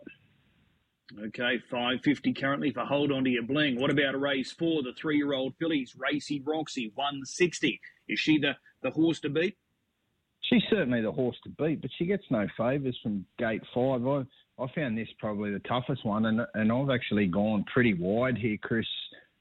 Okay, 1.26 1.58
five 1.70 2.00
fifty 2.02 2.32
currently 2.32 2.72
for 2.72 2.84
hold 2.84 3.10
on 3.10 3.24
to 3.24 3.30
your 3.30 3.42
bling. 3.42 3.80
What 3.80 3.90
about 3.90 4.14
a 4.14 4.18
race 4.18 4.52
four, 4.52 4.82
the 4.82 4.92
three 4.96 5.16
year 5.16 5.32
old 5.32 5.54
fillies, 5.58 5.94
Racy 5.96 6.40
Roxy, 6.44 6.92
one 6.94 7.24
sixty. 7.24 7.80
Is 8.08 8.20
she 8.20 8.38
the 8.38 8.52
the 8.82 8.90
horse 8.90 9.18
to 9.20 9.28
beat? 9.28 9.56
She's 10.42 10.62
certainly 10.70 11.00
the 11.00 11.12
horse 11.12 11.36
to 11.44 11.50
beat, 11.50 11.80
but 11.80 11.90
she 11.98 12.06
gets 12.06 12.24
no 12.30 12.46
favours 12.56 12.98
from 13.02 13.26
gate 13.38 13.62
five. 13.74 14.06
I 14.06 14.24
I 14.56 14.66
found 14.72 14.96
this 14.96 15.08
probably 15.18 15.50
the 15.50 15.58
toughest 15.60 16.04
one, 16.06 16.26
and 16.26 16.42
and 16.54 16.70
I've 16.70 16.90
actually 16.90 17.26
gone 17.26 17.64
pretty 17.72 17.94
wide 17.94 18.38
here, 18.38 18.58
Chris, 18.62 18.86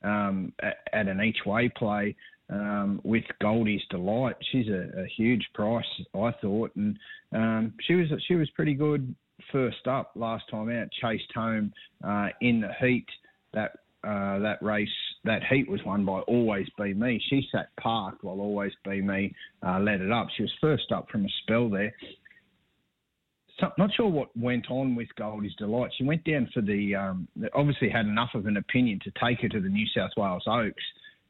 um, 0.04 0.54
at, 0.62 0.78
at 0.92 1.08
an 1.08 1.22
each 1.22 1.46
way 1.46 1.70
play 1.70 2.16
um, 2.54 3.02
with 3.04 3.24
Goldie's 3.42 3.82
Delight. 3.90 4.36
She's 4.52 4.68
a, 4.68 5.02
a, 5.02 5.08
huge 5.18 5.46
price, 5.54 5.86
I 6.16 6.32
thought, 6.42 6.76
and 6.76 6.98
um, 7.34 7.74
she 7.82 7.96
was 7.96 8.08
she 8.28 8.36
was 8.36 8.50
pretty 8.52 8.76
good 8.76 9.14
first 9.52 9.88
up 9.88 10.12
last 10.16 10.44
time 10.52 10.70
out. 10.70 10.88
Chased 11.02 11.32
home 11.34 11.74
uh, 12.04 12.28
in 12.42 12.62
the 12.62 12.70
heat. 12.80 13.08
That 13.54 13.72
uh, 14.04 14.40
that 14.40 14.58
race, 14.62 14.90
that 15.24 15.42
heat 15.50 15.70
was 15.70 15.80
won 15.86 16.06
by 16.06 16.20
Always 16.22 16.68
Be 16.78 16.94
Me. 16.94 17.22
She 17.30 17.48
sat 17.52 17.70
parked 17.80 18.24
while 18.24 18.40
Always 18.40 18.74
Be 18.84 19.02
Me 19.02 19.34
uh, 19.66 19.80
led 19.80 20.02
it 20.02 20.12
up. 20.12 20.28
She 20.36 20.44
was 20.44 20.52
first 20.60 20.92
up 20.92 21.08
from 21.10 21.26
a 21.26 21.30
spell 21.44 21.70
there. 21.70 21.94
So, 23.60 23.70
not 23.78 23.92
sure 23.96 24.08
what 24.08 24.36
went 24.36 24.70
on 24.70 24.96
with 24.96 25.08
Goldie's 25.16 25.56
Delight. 25.58 25.92
She 25.98 26.04
went 26.04 26.24
down 26.26 26.50
for 26.54 26.62
the, 26.62 26.96
um, 26.96 27.28
obviously 27.54 27.88
had 27.88 28.08
enough 28.08 28.32
of 28.34 28.48
an 28.48 28.58
opinion 28.58 29.00
to 29.04 29.12
take 29.24 29.40
her 29.42 29.50
to 29.50 29.62
the 29.62 29.70
New 29.70 29.86
South 29.96 30.10
Wales 30.18 30.44
Oaks 30.48 30.84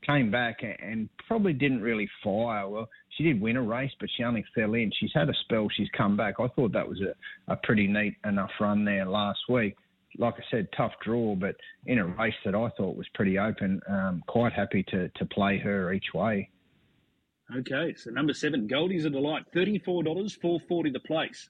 came 0.05 0.29
back 0.31 0.61
and 0.61 1.09
probably 1.27 1.53
didn't 1.53 1.81
really 1.81 2.09
fire. 2.23 2.67
Well, 2.67 2.89
she 3.09 3.23
did 3.23 3.41
win 3.41 3.57
a 3.57 3.61
race, 3.61 3.91
but 3.99 4.09
she 4.15 4.23
only 4.23 4.43
fell 4.55 4.73
in. 4.73 4.91
She's 4.99 5.11
had 5.13 5.29
a 5.29 5.33
spell. 5.43 5.67
She's 5.75 5.89
come 5.97 6.17
back. 6.17 6.35
I 6.39 6.47
thought 6.49 6.71
that 6.73 6.87
was 6.87 7.01
a, 7.01 7.51
a 7.51 7.55
pretty 7.57 7.87
neat 7.87 8.15
enough 8.25 8.51
run 8.59 8.85
there 8.85 9.05
last 9.05 9.39
week. 9.49 9.75
Like 10.17 10.35
I 10.35 10.43
said, 10.51 10.67
tough 10.77 10.93
draw, 11.03 11.35
but 11.35 11.55
in 11.87 11.97
a 11.97 12.05
race 12.05 12.35
that 12.45 12.53
I 12.53 12.69
thought 12.77 12.95
was 12.95 13.07
pretty 13.15 13.39
open. 13.39 13.81
Um, 13.87 14.23
quite 14.27 14.53
happy 14.53 14.83
to 14.89 15.09
to 15.09 15.25
play 15.25 15.57
her 15.57 15.91
each 15.91 16.13
way. 16.13 16.49
Okay, 17.55 17.93
so 17.95 18.11
number 18.11 18.33
seven, 18.33 18.67
Goldie's 18.67 19.05
a 19.05 19.09
delight, 19.09 19.45
thirty-four 19.53 20.03
dollars, 20.03 20.33
four 20.33 20.59
forty 20.59 20.91
the 20.91 20.99
place. 20.99 21.49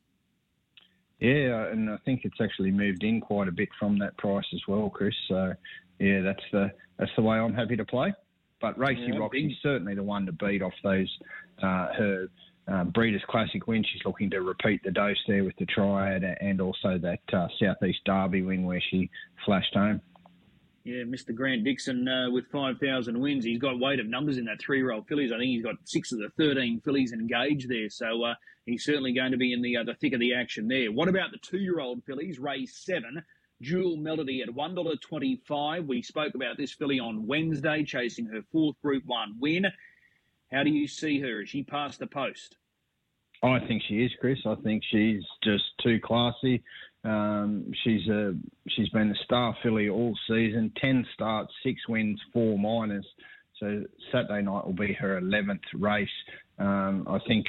Yeah, 1.19 1.67
and 1.67 1.89
I 1.89 1.97
think 2.05 2.21
it's 2.23 2.41
actually 2.41 2.71
moved 2.71 3.03
in 3.03 3.21
quite 3.21 3.47
a 3.47 3.51
bit 3.51 3.69
from 3.79 3.99
that 3.99 4.17
price 4.17 4.45
as 4.53 4.61
well, 4.67 4.89
Chris. 4.89 5.13
So 5.27 5.53
yeah, 5.99 6.21
that's 6.21 6.43
the 6.51 6.71
that's 6.97 7.11
the 7.15 7.21
way 7.21 7.37
I'm 7.37 7.53
happy 7.53 7.75
to 7.75 7.85
play. 7.85 8.13
But 8.63 8.79
Racy 8.79 9.01
Yeah, 9.11 9.17
Roxy's 9.19 9.49
big. 9.49 9.57
certainly 9.61 9.93
the 9.93 10.03
one 10.03 10.25
to 10.25 10.31
beat 10.31 10.61
off 10.61 10.73
those 10.85 11.13
uh, 11.61 11.87
her 11.97 12.27
um, 12.69 12.91
Breeders' 12.91 13.21
Classic 13.27 13.67
win. 13.67 13.83
She's 13.83 14.05
looking 14.05 14.29
to 14.29 14.41
repeat 14.41 14.81
the 14.83 14.91
dose 14.91 15.21
there 15.27 15.43
with 15.43 15.57
the 15.57 15.65
Triad 15.65 16.23
and 16.23 16.61
also 16.61 16.97
that 16.97 17.19
uh, 17.33 17.49
Southeast 17.59 17.99
Derby 18.05 18.41
win 18.41 18.63
where 18.63 18.81
she 18.89 19.09
flashed 19.45 19.73
home. 19.73 19.99
Yeah, 20.85 21.03
Mr. 21.03 21.35
Grant 21.35 21.65
Dixon 21.65 22.07
uh, 22.07 22.31
with 22.31 22.45
5,000 22.51 23.19
wins. 23.19 23.43
He's 23.43 23.59
got 23.59 23.79
weight 23.81 23.99
of 23.99 24.07
numbers 24.07 24.37
in 24.37 24.45
that 24.45 24.61
three 24.61 24.77
year 24.77 24.91
old 24.91 25.07
fillies. 25.09 25.33
I 25.33 25.37
think 25.39 25.49
he's 25.49 25.63
got 25.63 25.75
six 25.83 26.13
of 26.13 26.19
the 26.19 26.29
13 26.37 26.79
fillies 26.85 27.11
engaged 27.11 27.67
there. 27.67 27.89
So 27.89 28.23
uh, 28.23 28.35
he's 28.65 28.85
certainly 28.85 29.11
going 29.13 29.31
to 29.31 29.37
be 29.37 29.51
in 29.51 29.61
the, 29.61 29.75
uh, 29.75 29.83
the 29.83 29.95
thick 29.95 30.13
of 30.13 30.21
the 30.21 30.33
action 30.33 30.69
there. 30.69 30.89
What 30.89 31.09
about 31.09 31.31
the 31.31 31.37
two 31.39 31.59
year 31.59 31.81
old 31.81 32.01
fillies? 32.05 32.39
Race 32.39 32.81
seven. 32.85 33.23
Jewel 33.63 33.95
Melody 33.95 34.41
at 34.41 34.49
$1.25. 34.49 35.87
We 35.87 36.01
spoke 36.01 36.35
about 36.35 36.57
this 36.57 36.73
filly 36.73 36.99
on 36.99 37.25
Wednesday, 37.25 37.83
chasing 37.83 38.25
her 38.25 38.41
fourth 38.51 38.79
Group 38.81 39.05
1 39.05 39.37
win. 39.39 39.65
How 40.51 40.63
do 40.63 40.69
you 40.69 40.87
see 40.87 41.19
her? 41.21 41.41
Is 41.41 41.49
she 41.49 41.63
past 41.63 41.99
the 41.99 42.07
post? 42.07 42.57
I 43.41 43.59
think 43.67 43.81
she 43.87 44.03
is, 44.03 44.11
Chris. 44.19 44.39
I 44.45 44.55
think 44.63 44.83
she's 44.91 45.23
just 45.43 45.63
too 45.81 45.99
classy. 46.03 46.63
Um, 47.03 47.71
she's 47.83 48.07
a 48.07 48.33
she's 48.69 48.87
been 48.89 49.11
a 49.11 49.23
star 49.25 49.55
filly 49.61 49.89
all 49.89 50.17
season. 50.29 50.71
Ten 50.79 51.05
starts, 51.13 51.51
six 51.61 51.81
wins, 51.89 52.21
four 52.31 52.57
minors. 52.57 53.05
So 53.59 53.83
Saturday 54.11 54.43
night 54.43 54.65
will 54.65 54.73
be 54.73 54.93
her 54.93 55.17
eleventh 55.17 55.63
race. 55.73 56.07
Um, 56.57 57.05
I 57.09 57.19
think 57.27 57.45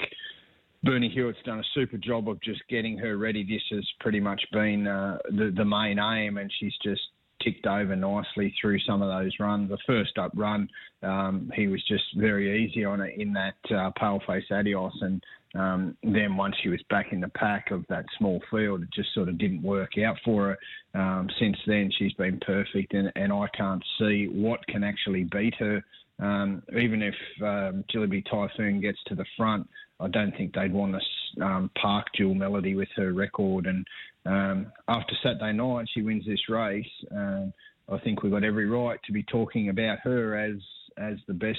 Bernie 0.85 1.09
Hewitt's 1.09 1.39
done 1.45 1.61
a 1.61 1.65
super 1.75 1.97
job 1.97 2.29
of 2.29 2.41
just 2.43 2.61
getting 2.69 2.99
her 2.99 3.17
ready. 3.17 3.43
This 3.43 3.63
has 3.71 3.87
pretty 4.01 4.21
much 4.21 4.43
been 4.53 4.87
uh, 4.87 5.19
the 5.31 5.53
the 5.57 5.65
main 5.65 5.99
aim, 5.99 6.39
and 6.39 6.53
she's 6.61 6.75
just 6.83 7.01
ticked 7.43 7.67
over 7.67 7.97
nicely 7.97 8.55
through 8.61 8.79
some 8.81 9.03
of 9.03 9.09
those 9.09 9.33
runs. 9.41 9.71
The 9.71 9.79
first 9.87 10.19
up 10.19 10.33
run, 10.35 10.69
um, 11.03 11.51
he 11.55 11.67
was 11.69 11.83
just 11.89 12.05
very 12.17 12.65
easy 12.65 12.85
on 12.85 13.01
it 13.01 13.15
in 13.19 13.33
that 13.33 13.57
uh, 13.71 13.91
paleface 14.01 14.51
Adios, 14.51 14.97
and 15.01 15.23
um, 15.55 15.97
then 16.03 16.37
once 16.37 16.55
she 16.63 16.69
was 16.69 16.81
back 16.91 17.13
in 17.13 17.21
the 17.21 17.29
pack 17.29 17.71
of 17.71 17.85
that 17.89 18.05
small 18.19 18.41
field, 18.51 18.83
it 18.83 18.89
just 18.93 19.13
sort 19.15 19.29
of 19.29 19.39
didn't 19.39 19.63
work 19.63 19.93
out 20.05 20.17
for 20.25 20.57
her. 20.95 21.01
Um, 21.01 21.29
since 21.39 21.57
then, 21.67 21.91
she's 21.99 22.13
been 22.15 22.41
perfect, 22.45 22.93
and, 22.95 23.11
and 23.17 23.33
I 23.33 23.47
can't 23.57 23.85
see 23.99 24.29
what 24.33 24.67
can 24.67 24.85
actually 24.85 25.25
beat 25.25 25.55
her. 25.59 25.83
Um, 26.21 26.63
even 26.79 27.03
if 27.03 27.15
um, 27.43 27.85
Jillaby 27.93 28.25
Typhoon 28.31 28.81
gets 28.81 28.99
to 29.09 29.15
the 29.15 29.25
front, 29.37 29.69
I 30.05 30.09
don't 30.09 30.37
think 30.37 30.55
they'd 30.55 30.73
want 30.73 30.95
to 30.95 31.45
um, 31.45 31.71
park 31.81 32.07
Jewel 32.15 32.35
Melody 32.35 32.75
with 32.75 32.89
her 32.97 33.13
record. 33.13 33.67
And 33.67 33.87
um, 34.27 34.73
after 34.87 35.15
Saturday 35.23 35.53
night, 35.53 35.89
she 35.93 36.03
wins 36.03 36.27
this 36.27 36.49
race. 36.49 36.87
Um, 37.11 37.53
I 37.91 37.99
think 37.99 38.23
we've 38.23 38.33
got 38.33 38.45
every 38.45 38.67
right 38.67 39.01
to 39.05 39.13
be 39.13 39.23
talking 39.25 39.69
about 39.69 39.99
her 40.01 40.37
as 40.39 40.57
as 40.97 41.17
the 41.27 41.35
best 41.35 41.59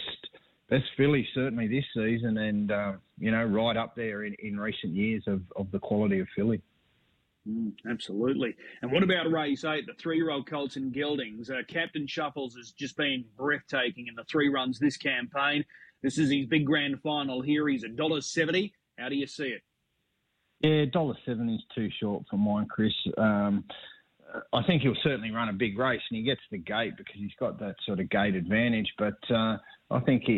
best 0.70 0.86
filly 0.98 1.28
certainly 1.34 1.68
this 1.68 1.86
season, 1.94 2.38
and 2.38 2.72
uh, 2.72 2.94
you 3.20 3.32
know 3.32 3.44
right 3.44 3.78
up 3.78 3.96
there 3.96 4.24
in, 4.24 4.36
in 4.40 4.60
recent 4.60 4.94
years 4.94 5.24
of, 5.28 5.42
of 5.56 5.70
the 5.72 5.80
quality 5.80 6.20
of 6.20 6.28
filly. 6.36 6.62
Mm, 7.48 7.74
absolutely. 7.90 8.56
And 8.82 8.92
what 8.92 9.04
about 9.04 9.32
race 9.32 9.66
eight, 9.66 9.86
the 9.86 9.94
three-year-old 9.94 10.50
Colts 10.50 10.78
and 10.78 10.92
Geldings? 10.92 11.52
Uh, 11.52 11.62
Captain 11.68 12.08
Shuffles 12.08 12.56
has 12.56 12.72
just 12.72 12.98
been 12.98 13.24
breathtaking 13.38 14.08
in 14.08 14.16
the 14.16 14.24
three 14.24 14.50
runs 14.50 14.80
this 14.80 14.98
campaign. 14.98 15.64
This 16.06 16.20
is 16.20 16.30
his 16.30 16.46
big 16.46 16.68
grand 16.68 17.02
final 17.02 17.42
here. 17.42 17.68
He's 17.68 17.84
a 17.84 17.88
dollar 17.88 18.22
seventy. 18.22 18.76
How 19.00 19.10
do 19.10 19.16
you 19.16 19.26
see 19.26 19.56
it? 19.58 19.64
Yeah, 20.62 20.86
dollar 20.94 21.16
seven 21.26 21.50
is 21.50 21.64
too 21.74 21.90
short 22.00 22.26
for 22.30 22.38
mine, 22.38 22.68
Chris. 22.70 22.94
Um, 23.18 23.64
I 24.54 24.62
think 24.68 24.84
he'll 24.84 24.94
certainly 25.02 25.32
run 25.32 25.50
a 25.50 25.54
big 25.54 25.80
race, 25.80 26.02
and 26.12 26.18
he 26.18 26.24
gets 26.24 26.42
the 26.52 26.60
gate 26.60 26.96
because 26.96 27.16
he's 27.16 27.34
got 27.40 27.58
that 27.60 27.74
sort 27.88 28.00
of 28.00 28.12
gate 28.12 28.36
advantage. 28.36 28.94
But 29.00 29.18
uh, 29.32 29.58
I 29.90 30.00
think 30.06 30.26
he, 30.28 30.38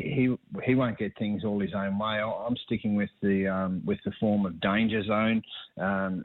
he 0.55 0.61
he 0.63 0.73
won't 0.73 0.97
get 0.97 1.11
things 1.19 1.43
all 1.43 1.59
his 1.59 1.73
own 1.75 1.99
way. 1.99 2.21
I'm 2.21 2.55
sticking 2.65 2.95
with 2.95 3.09
the 3.21 3.47
um, 3.47 3.81
with 3.83 3.99
the 4.05 4.13
form 4.21 4.45
of 4.45 4.61
danger 4.61 5.03
zone. 5.03 5.41
Um, 5.77 6.23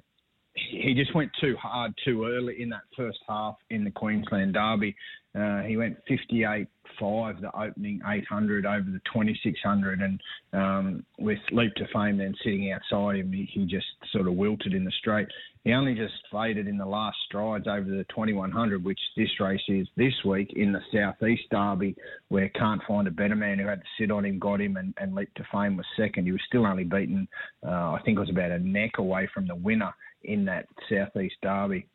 he 0.55 0.95
just 0.95 1.17
went 1.17 1.33
too 1.41 1.57
hard 1.61 1.95
too 2.05 2.27
early 2.27 2.63
in 2.63 2.69
that 2.69 2.83
first 2.97 3.19
half 3.29 3.57
in 3.71 3.83
the 3.83 3.91
Queensland 3.91 4.55
Derby. 4.55 4.95
Uh, 5.35 5.63
he 5.63 5.79
went 5.79 5.97
58.5 6.11 7.41
the 7.41 7.51
opening 7.59 8.01
800 8.07 8.67
over 8.67 8.85
the 8.85 9.01
2600, 9.13 10.01
and 10.01 10.21
um, 10.53 11.07
with 11.19 11.39
Leap 11.53 11.75
to 11.77 11.87
Fame 11.93 12.19
then 12.19 12.35
sitting 12.45 12.71
outside 12.73 13.17
him, 13.17 13.33
he, 13.33 13.49
he 13.53 13.65
just 13.65 13.87
sort 14.13 14.29
of 14.29 14.35
wilted 14.35 14.75
in 14.75 14.85
the 14.85 14.93
straight. 14.99 15.29
He 15.65 15.73
only 15.73 15.95
just 15.95 16.15
faded 16.31 16.67
in 16.67 16.77
the 16.77 16.85
last 16.85 17.17
strides 17.27 17.67
over 17.67 17.89
the 17.89 18.05
2100, 18.11 18.85
which 18.85 18.99
this 19.17 19.31
race 19.41 19.63
is 19.69 19.87
this 19.97 20.13
week 20.25 20.53
in 20.55 20.73
the 20.73 20.81
Southeast 20.93 21.45
Derby, 21.51 21.97
where 22.29 22.51
Can't 22.51 22.83
Find 22.87 23.09
a 23.09 23.13
Better 23.13 23.37
Man 23.37 23.59
who 23.59 23.67
had 23.69 23.81
to 23.81 23.89
sit 23.99 24.11
on 24.11 24.27
him 24.27 24.39
got 24.39 24.61
him, 24.61 24.77
and, 24.77 24.93
and 24.99 25.15
Leap 25.15 25.33
to 25.37 25.45
Fame 25.51 25.79
was 25.79 25.87
second. 25.97 26.27
He 26.27 26.33
was 26.33 26.43
still 26.47 26.67
only 26.67 26.85
beaten, 26.85 27.27
uh, 27.67 27.93
I 27.93 28.01
think 28.05 28.19
it 28.19 28.21
was 28.21 28.31
about 28.31 28.51
a 28.51 28.59
neck 28.59 28.99
away 28.99 29.29
from 29.33 29.47
the 29.47 29.55
winner 29.55 29.95
in 30.25 30.45
that 30.45 30.67
Southeast 30.91 31.37
Derby 31.43 31.87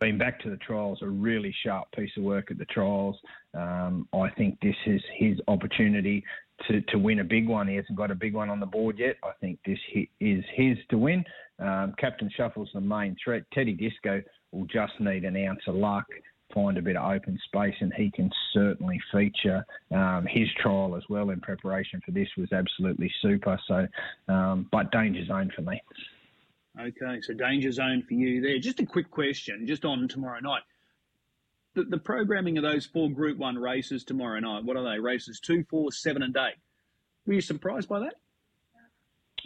been 0.00 0.18
back 0.18 0.40
to 0.40 0.50
the 0.50 0.56
trials, 0.58 0.98
a 1.02 1.08
really 1.08 1.54
sharp 1.64 1.90
piece 1.92 2.10
of 2.16 2.22
work 2.22 2.50
at 2.50 2.58
the 2.58 2.64
trials. 2.66 3.16
Um, 3.54 4.08
I 4.12 4.28
think 4.30 4.58
this 4.60 4.76
is 4.86 5.00
his 5.16 5.38
opportunity 5.48 6.24
to, 6.68 6.80
to 6.82 6.98
win 6.98 7.20
a 7.20 7.24
big 7.24 7.48
one. 7.48 7.68
He 7.68 7.76
hasn't 7.76 7.96
got 7.96 8.10
a 8.10 8.14
big 8.14 8.34
one 8.34 8.50
on 8.50 8.60
the 8.60 8.66
board 8.66 8.98
yet. 8.98 9.16
I 9.22 9.30
think 9.40 9.58
this 9.64 9.78
hi- 9.94 10.08
is 10.20 10.44
his 10.54 10.76
to 10.90 10.98
win. 10.98 11.24
Um, 11.58 11.94
Captain 11.98 12.30
Shuffle's 12.36 12.70
the 12.74 12.80
main 12.80 13.16
threat. 13.22 13.44
Teddy 13.52 13.74
Disco 13.74 14.22
will 14.52 14.66
just 14.66 14.92
need 15.00 15.24
an 15.24 15.36
ounce 15.36 15.60
of 15.66 15.74
luck, 15.74 16.04
find 16.52 16.78
a 16.78 16.82
bit 16.82 16.96
of 16.96 17.10
open 17.10 17.38
space, 17.46 17.74
and 17.80 17.92
he 17.94 18.10
can 18.10 18.30
certainly 18.52 19.00
feature. 19.12 19.64
Um, 19.92 20.26
his 20.28 20.48
trial 20.60 20.96
as 20.96 21.02
well 21.08 21.30
in 21.30 21.40
preparation 21.40 22.00
for 22.04 22.12
this 22.12 22.28
was 22.36 22.52
absolutely 22.52 23.12
super. 23.22 23.58
So, 23.66 23.86
um, 24.32 24.68
but 24.70 24.90
danger 24.92 25.24
zone 25.26 25.50
for 25.54 25.62
me. 25.62 25.80
Okay, 26.80 27.20
so 27.22 27.32
danger 27.34 27.70
zone 27.70 28.02
for 28.06 28.14
you 28.14 28.40
there. 28.40 28.58
Just 28.58 28.80
a 28.80 28.86
quick 28.86 29.10
question, 29.10 29.66
just 29.66 29.84
on 29.84 30.08
tomorrow 30.08 30.40
night. 30.40 30.62
The, 31.74 31.84
the 31.84 31.98
programming 31.98 32.56
of 32.58 32.62
those 32.64 32.84
four 32.86 33.10
Group 33.10 33.38
One 33.38 33.56
races 33.56 34.02
tomorrow 34.04 34.40
night. 34.40 34.64
What 34.64 34.76
are 34.76 34.82
they? 34.82 34.98
Races 34.98 35.38
two, 35.40 35.64
four, 35.70 35.92
seven, 35.92 36.22
and 36.22 36.36
eight. 36.36 36.56
Were 37.26 37.34
you 37.34 37.40
surprised 37.40 37.88
by 37.88 38.00
that? 38.00 38.14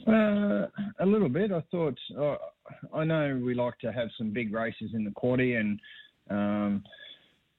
Uh, 0.06 0.68
a 1.00 1.06
little 1.06 1.28
bit. 1.28 1.52
I 1.52 1.62
thought. 1.70 1.98
Uh, 2.18 2.36
I 2.94 3.04
know 3.04 3.38
we 3.42 3.54
like 3.54 3.78
to 3.80 3.92
have 3.92 4.08
some 4.16 4.30
big 4.30 4.52
races 4.52 4.90
in 4.94 5.04
the 5.04 5.10
quaddy, 5.10 5.58
and 5.58 5.80
um, 6.30 6.84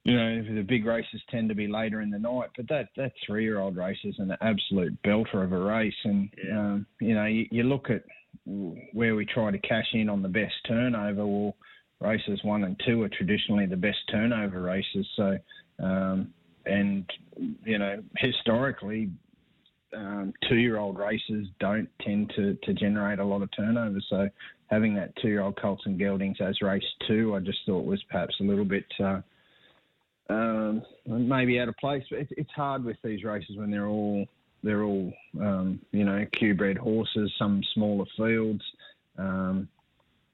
you 0.04 0.16
know 0.16 0.42
the 0.42 0.62
big 0.62 0.84
races 0.84 1.20
tend 1.30 1.48
to 1.50 1.54
be 1.54 1.68
later 1.68 2.00
in 2.00 2.10
the 2.10 2.18
night. 2.18 2.50
But 2.56 2.66
that 2.68 2.88
that 2.96 3.12
three 3.26 3.44
year 3.44 3.60
old 3.60 3.76
race 3.76 3.98
is 4.04 4.16
an 4.18 4.36
absolute 4.40 5.00
belter 5.02 5.44
of 5.44 5.52
a 5.52 5.58
race, 5.58 5.94
and 6.04 6.28
Yeah. 6.44 6.58
um, 6.58 6.86
you 7.00 7.14
know 7.14 7.26
you, 7.26 7.46
you 7.50 7.62
look 7.64 7.90
at 7.90 8.02
where 8.46 9.14
we 9.14 9.26
try 9.26 9.50
to 9.50 9.58
cash 9.58 9.86
in 9.92 10.08
on 10.08 10.22
the 10.22 10.28
best 10.28 10.54
turnover. 10.66 11.26
Well, 11.26 11.56
races 12.00 12.40
one 12.42 12.64
and 12.64 12.80
two 12.86 13.02
are 13.02 13.08
traditionally 13.08 13.66
the 13.66 13.76
best 13.76 13.98
turnover 14.10 14.62
races. 14.62 15.06
So, 15.16 15.38
um, 15.82 16.32
and 16.66 17.08
you 17.64 17.78
know 17.78 18.02
historically 18.16 19.10
um, 19.94 20.32
two-year-old 20.48 20.98
races 20.98 21.46
don't 21.58 21.88
tend 22.02 22.32
to, 22.36 22.54
to 22.62 22.74
generate 22.74 23.18
a 23.18 23.24
lot 23.24 23.42
of 23.42 23.50
turnover. 23.56 23.98
So 24.08 24.28
having 24.68 24.94
that 24.94 25.12
two-year-old 25.20 25.60
Colts 25.60 25.82
and 25.84 25.98
Geldings 25.98 26.40
as 26.40 26.60
race 26.62 26.84
two, 27.08 27.34
I 27.34 27.40
just 27.40 27.58
thought 27.66 27.84
was 27.84 28.02
perhaps 28.10 28.34
a 28.40 28.44
little 28.44 28.64
bit 28.64 28.84
uh, 29.02 29.20
um, 30.28 30.82
maybe 31.06 31.58
out 31.58 31.68
of 31.68 31.76
place. 31.76 32.04
But 32.08 32.20
it's, 32.20 32.32
it's 32.36 32.50
hard 32.52 32.84
with 32.84 32.96
these 33.02 33.24
races 33.24 33.56
when 33.56 33.70
they're 33.70 33.88
all 33.88 34.26
they're 34.62 34.82
all 34.84 35.12
um, 35.40 35.80
you 35.92 36.04
know 36.04 36.24
Q-bred 36.38 36.76
horses, 36.78 37.32
some 37.38 37.62
smaller 37.74 38.04
fields. 38.16 38.62
Um, 39.18 39.68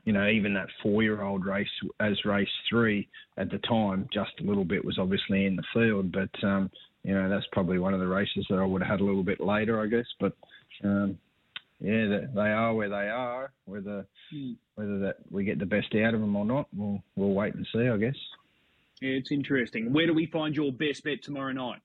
you 0.05 0.13
know, 0.13 0.29
even 0.29 0.55
that 0.55 0.69
four-year-old 0.85 1.45
race 1.45 1.67
as 1.99 2.25
race 2.25 2.49
three 2.71 3.09
at 3.39 3.51
the 3.51 3.59
time, 3.59 4.09
just 4.15 4.31
a 4.41 4.45
little 4.45 4.65
bit 4.65 4.85
was 4.85 4.99
obviously 5.01 5.47
in 5.47 5.57
the 5.57 5.65
field, 5.75 6.13
but 6.13 6.31
um, 6.47 6.71
you 7.03 7.13
know, 7.13 7.29
that's 7.29 7.47
probably 7.51 7.79
one 7.81 7.93
of 7.95 7.99
the 8.01 8.07
races 8.07 8.47
that 8.49 8.59
I 8.61 8.65
would 8.65 8.83
have 8.83 8.91
had 8.91 9.01
a 9.01 9.05
little 9.05 9.25
bit 9.25 9.41
later, 9.41 9.81
I 9.81 9.87
guess. 9.87 10.07
But 10.21 10.33
um, 10.85 11.19
yeah, 11.81 12.07
they- 12.07 12.29
they 12.35 12.49
are 12.53 12.73
where 12.75 12.89
they 12.89 13.09
are. 13.09 13.53
Whether 13.65 14.07
Hmm. 14.31 14.53
whether 14.77 14.99
that 15.01 15.17
we 15.31 15.45
get 15.45 15.59
the 15.61 15.67
best 15.67 15.95
out 15.95 16.15
of 16.15 16.21
them 16.21 16.35
or 16.37 16.45
not, 16.45 16.69
we'll 16.75 17.03
we'll 17.17 17.33
wait 17.35 17.55
and 17.55 17.67
see, 17.73 17.89
I 17.89 17.97
guess. 17.97 18.17
Yeah, 19.01 19.11
it's 19.11 19.31
interesting. 19.33 19.93
Where 19.93 20.07
do 20.07 20.15
we 20.15 20.27
find 20.27 20.55
your 20.57 20.73
best 20.73 21.05
bet 21.05 21.23
tomorrow 21.23 21.53
night? 21.53 21.81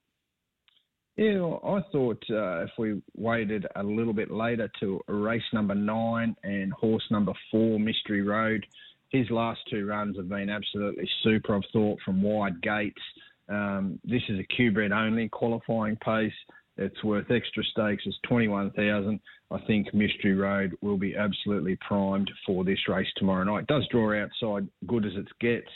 Yeah, 1.16 1.44
I 1.62 1.80
thought 1.92 2.22
uh, 2.30 2.62
if 2.62 2.70
we 2.78 3.02
waited 3.14 3.66
a 3.76 3.82
little 3.82 4.14
bit 4.14 4.30
later 4.30 4.70
to 4.80 5.00
race 5.08 5.42
number 5.52 5.74
nine 5.74 6.34
and 6.42 6.72
horse 6.72 7.04
number 7.10 7.32
four, 7.50 7.78
Mystery 7.78 8.22
Road, 8.22 8.64
his 9.10 9.28
last 9.30 9.60
two 9.70 9.86
runs 9.86 10.16
have 10.16 10.30
been 10.30 10.48
absolutely 10.48 11.08
super. 11.22 11.54
I've 11.54 11.62
thought 11.70 11.98
from 12.02 12.22
wide 12.22 12.62
gates. 12.62 13.02
Um, 13.48 14.00
this 14.04 14.22
is 14.30 14.38
a 14.38 14.44
Q-bred 14.44 14.92
only 14.92 15.28
qualifying 15.28 15.96
pace. 15.96 16.32
it's 16.78 17.04
worth 17.04 17.30
extra 17.30 17.62
stakes. 17.64 18.04
It's 18.06 18.18
21,000. 18.26 19.20
I 19.50 19.60
think 19.66 19.92
Mystery 19.92 20.34
Road 20.34 20.72
will 20.80 20.96
be 20.96 21.14
absolutely 21.14 21.76
primed 21.86 22.30
for 22.46 22.64
this 22.64 22.88
race 22.88 23.08
tomorrow 23.16 23.44
night. 23.44 23.64
It 23.64 23.66
does 23.66 23.86
draw 23.90 24.18
outside 24.18 24.66
good 24.86 25.04
as 25.04 25.12
it 25.14 25.26
gets. 25.40 25.68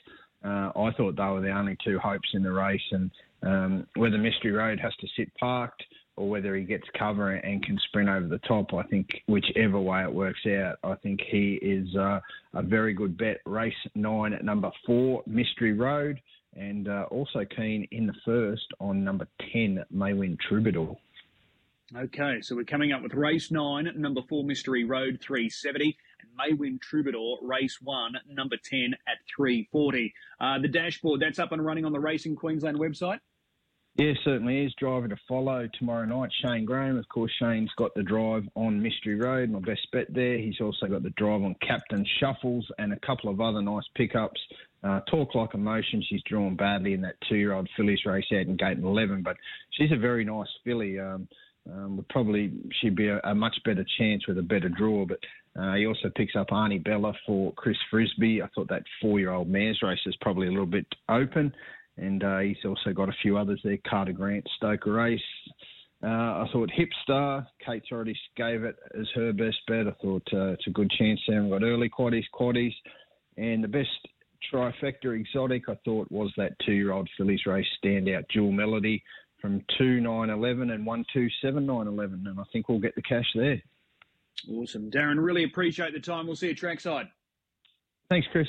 Uh, 0.42 0.70
I 0.75 0.92
thought 0.96 1.16
they 1.16 1.25
were 1.25 1.42
the 1.42 1.51
only 1.51 1.77
two 1.85 1.99
hopes 1.99 2.31
in 2.33 2.42
the 2.42 2.53
race, 2.53 2.81
and 2.92 3.11
um, 3.42 3.87
whether 3.96 4.18
Mystery 4.18 4.53
Road 4.53 4.81
has 4.81 4.94
to 5.01 5.07
sit 5.16 5.35
parked 5.35 5.83
or 6.16 6.29
whether 6.29 6.57
he 6.57 6.64
gets 6.64 6.85
cover 6.99 7.33
and 7.33 7.62
can 7.64 7.79
sprint 7.88 8.09
over 8.09 8.27
the 8.27 8.38
top, 8.38 8.72
I 8.72 8.83
think 8.85 9.07
whichever 9.27 9.79
way 9.79 10.03
it 10.03 10.12
works 10.12 10.46
out, 10.46 10.79
I 10.83 10.94
think 10.96 11.20
he 11.31 11.59
is 11.61 11.94
uh, 11.94 12.20
a 12.55 12.62
very 12.62 12.94
good 12.94 13.18
bet. 13.18 13.40
Race 13.44 13.75
nine 13.94 14.33
at 14.33 14.44
number 14.44 14.70
four, 14.87 15.22
Mystery 15.27 15.75
Road 15.75 16.20
and 16.57 16.88
uh, 16.88 17.05
also 17.11 17.44
keen 17.44 17.87
in 17.90 18.07
the 18.07 18.14
first 18.25 18.66
on 18.81 19.05
number 19.05 19.29
10, 19.53 19.85
Maywin 19.94 20.38
Troubadour. 20.40 20.96
Okay, 21.96 22.40
so 22.40 22.57
we're 22.57 22.64
coming 22.64 22.92
up 22.92 23.03
with 23.03 23.14
race 23.14 23.51
nine, 23.51 23.88
number 23.96 24.20
four, 24.29 24.42
Mystery 24.42 24.85
Road, 24.85 25.20
370, 25.20 25.96
and 26.20 26.59
Maywin 26.59 26.81
Troubadour, 26.81 27.38
race 27.42 27.79
one, 27.83 28.14
number 28.29 28.57
10 28.57 28.94
at 29.07 29.18
340. 29.35 30.12
Uh, 30.40 30.59
the 30.59 30.68
dashboard, 30.68 31.20
that's 31.20 31.38
up 31.38 31.52
and 31.52 31.64
running 31.64 31.85
on 31.85 31.92
the 31.92 32.00
Racing 32.00 32.37
Queensland 32.37 32.79
website? 32.79 33.20
Yeah, 33.96 34.12
certainly 34.24 34.62
is. 34.62 34.74
Driver 34.79 35.09
to 35.09 35.16
follow 35.26 35.66
tomorrow 35.79 36.05
night, 36.05 36.31
Shane 36.42 36.66
Graham. 36.66 36.98
Of 36.98 37.09
course, 37.09 37.33
Shane's 37.40 37.70
got 37.79 37.94
the 37.94 38.02
drive 38.02 38.44
on 38.55 38.83
Mystery 38.83 39.14
Road, 39.14 39.48
my 39.50 39.61
best 39.61 39.87
bet 39.90 40.12
there. 40.12 40.37
He's 40.37 40.61
also 40.61 40.87
got 40.87 41.02
the 41.02 41.14
drive 41.16 41.42
on 41.42 41.57
Captain 41.66 42.05
Shuffles 42.20 42.70
and 42.79 42.92
a 42.92 43.00
couple 43.00 43.31
of 43.31 43.40
other 43.40 43.62
nice 43.62 43.85
pickups. 43.94 44.40
Uh, 44.85 45.00
Talk 45.11 45.35
Like 45.35 45.55
Emotion, 45.55 46.05
she's 46.07 46.20
drawn 46.29 46.57
badly 46.57 46.92
in 46.92 47.00
that 47.00 47.14
two-year-old 47.26 47.70
fillies 47.74 48.05
race 48.05 48.26
out 48.33 48.40
in 48.40 48.57
gate 48.57 48.79
11, 48.79 49.22
but 49.22 49.38
she's 49.70 49.92
a 49.92 49.96
very 49.96 50.26
nice 50.26 50.48
filly. 50.62 50.98
Um, 50.98 51.26
um, 51.72 51.96
would 51.96 52.09
probably 52.09 52.52
she'd 52.81 52.94
be 52.94 53.09
a, 53.09 53.20
a, 53.24 53.35
much 53.35 53.57
better 53.64 53.85
chance 53.98 54.26
with 54.29 54.38
a 54.38 54.42
better 54.42 54.68
draw. 54.68 55.05
But 55.05 55.18
uh, 55.59 55.75
he 55.75 55.87
also 55.87 56.11
picks 56.14 56.37
up 56.37 56.49
Arnie 56.51 56.83
Bella 56.83 57.12
for 57.27 57.53
Chris 57.55 57.77
Frisby. 57.90 58.42
I 58.42 58.49
thought 58.55 58.69
that 58.69 58.83
four-year-old 59.01 59.49
mares 59.49 59.81
race 59.83 59.99
is 60.07 60.16
probably 60.21 60.49
a 60.49 60.51
little 60.51 60.66
bit 60.66 60.87
open. 61.09 61.53
And 61.97 62.23
uh, 62.23 62.38
he's 62.40 62.57
also 62.64 62.92
got 62.92 63.09
a 63.09 63.16
few 63.23 63.38
others 63.38 63.61
there. 63.64 63.79
Carter 63.88 64.12
Grant, 64.12 64.47
Stoker 64.57 64.92
Race. 64.92 65.21
Uh, 66.03 66.09
I 66.09 66.47
thought 66.53 66.71
Hipstar, 66.71 67.47
Kate's 67.64 67.87
already 67.90 68.14
gave 68.37 68.64
it 68.64 68.77
as 68.99 69.07
her 69.14 69.33
best 69.33 69.57
bet. 69.66 69.88
I 69.88 69.95
thought 70.03 70.29
uh, 70.33 70.53
it's 70.53 70.66
a 70.66 70.71
good 70.71 70.90
chance 70.90 71.21
there. 71.27 71.42
We've 71.42 71.53
got 71.53 71.62
early 71.62 71.88
quaddies, 71.88 72.25
quaddies. 72.38 72.75
And 73.38 73.64
the 73.64 73.69
best 73.69 73.88
trifecta 74.53 75.19
exotic, 75.19 75.71
I 75.71 75.79
thought, 75.87 76.12
was 76.12 76.31
that 76.37 76.53
two 76.66 76.73
year 76.73 76.92
old 76.92 77.09
fillies 77.16 77.47
race 77.47 77.66
standout, 77.83 78.29
Jewel 78.31 78.53
Melody 78.53 79.03
from 79.40 79.62
2 79.79 80.01
9 80.01 80.31
11 80.31 80.71
and 80.71 80.85
1 80.85 81.05
2 81.14 81.29
7 81.40 81.64
9 81.64 81.87
11. 81.87 82.27
And 82.27 82.38
I 82.38 82.45
think 82.53 82.69
we'll 82.69 82.79
get 82.79 82.95
the 82.95 83.03
cash 83.03 83.27
there. 83.35 83.62
Awesome. 84.51 84.90
Darren, 84.90 85.22
really 85.22 85.44
appreciate 85.44 85.92
the 85.92 86.01
time. 86.01 86.27
We'll 86.27 86.37
see 86.37 86.49
you 86.49 86.55
trackside. 86.55 87.07
Thanks, 88.09 88.29
Chris. 88.31 88.46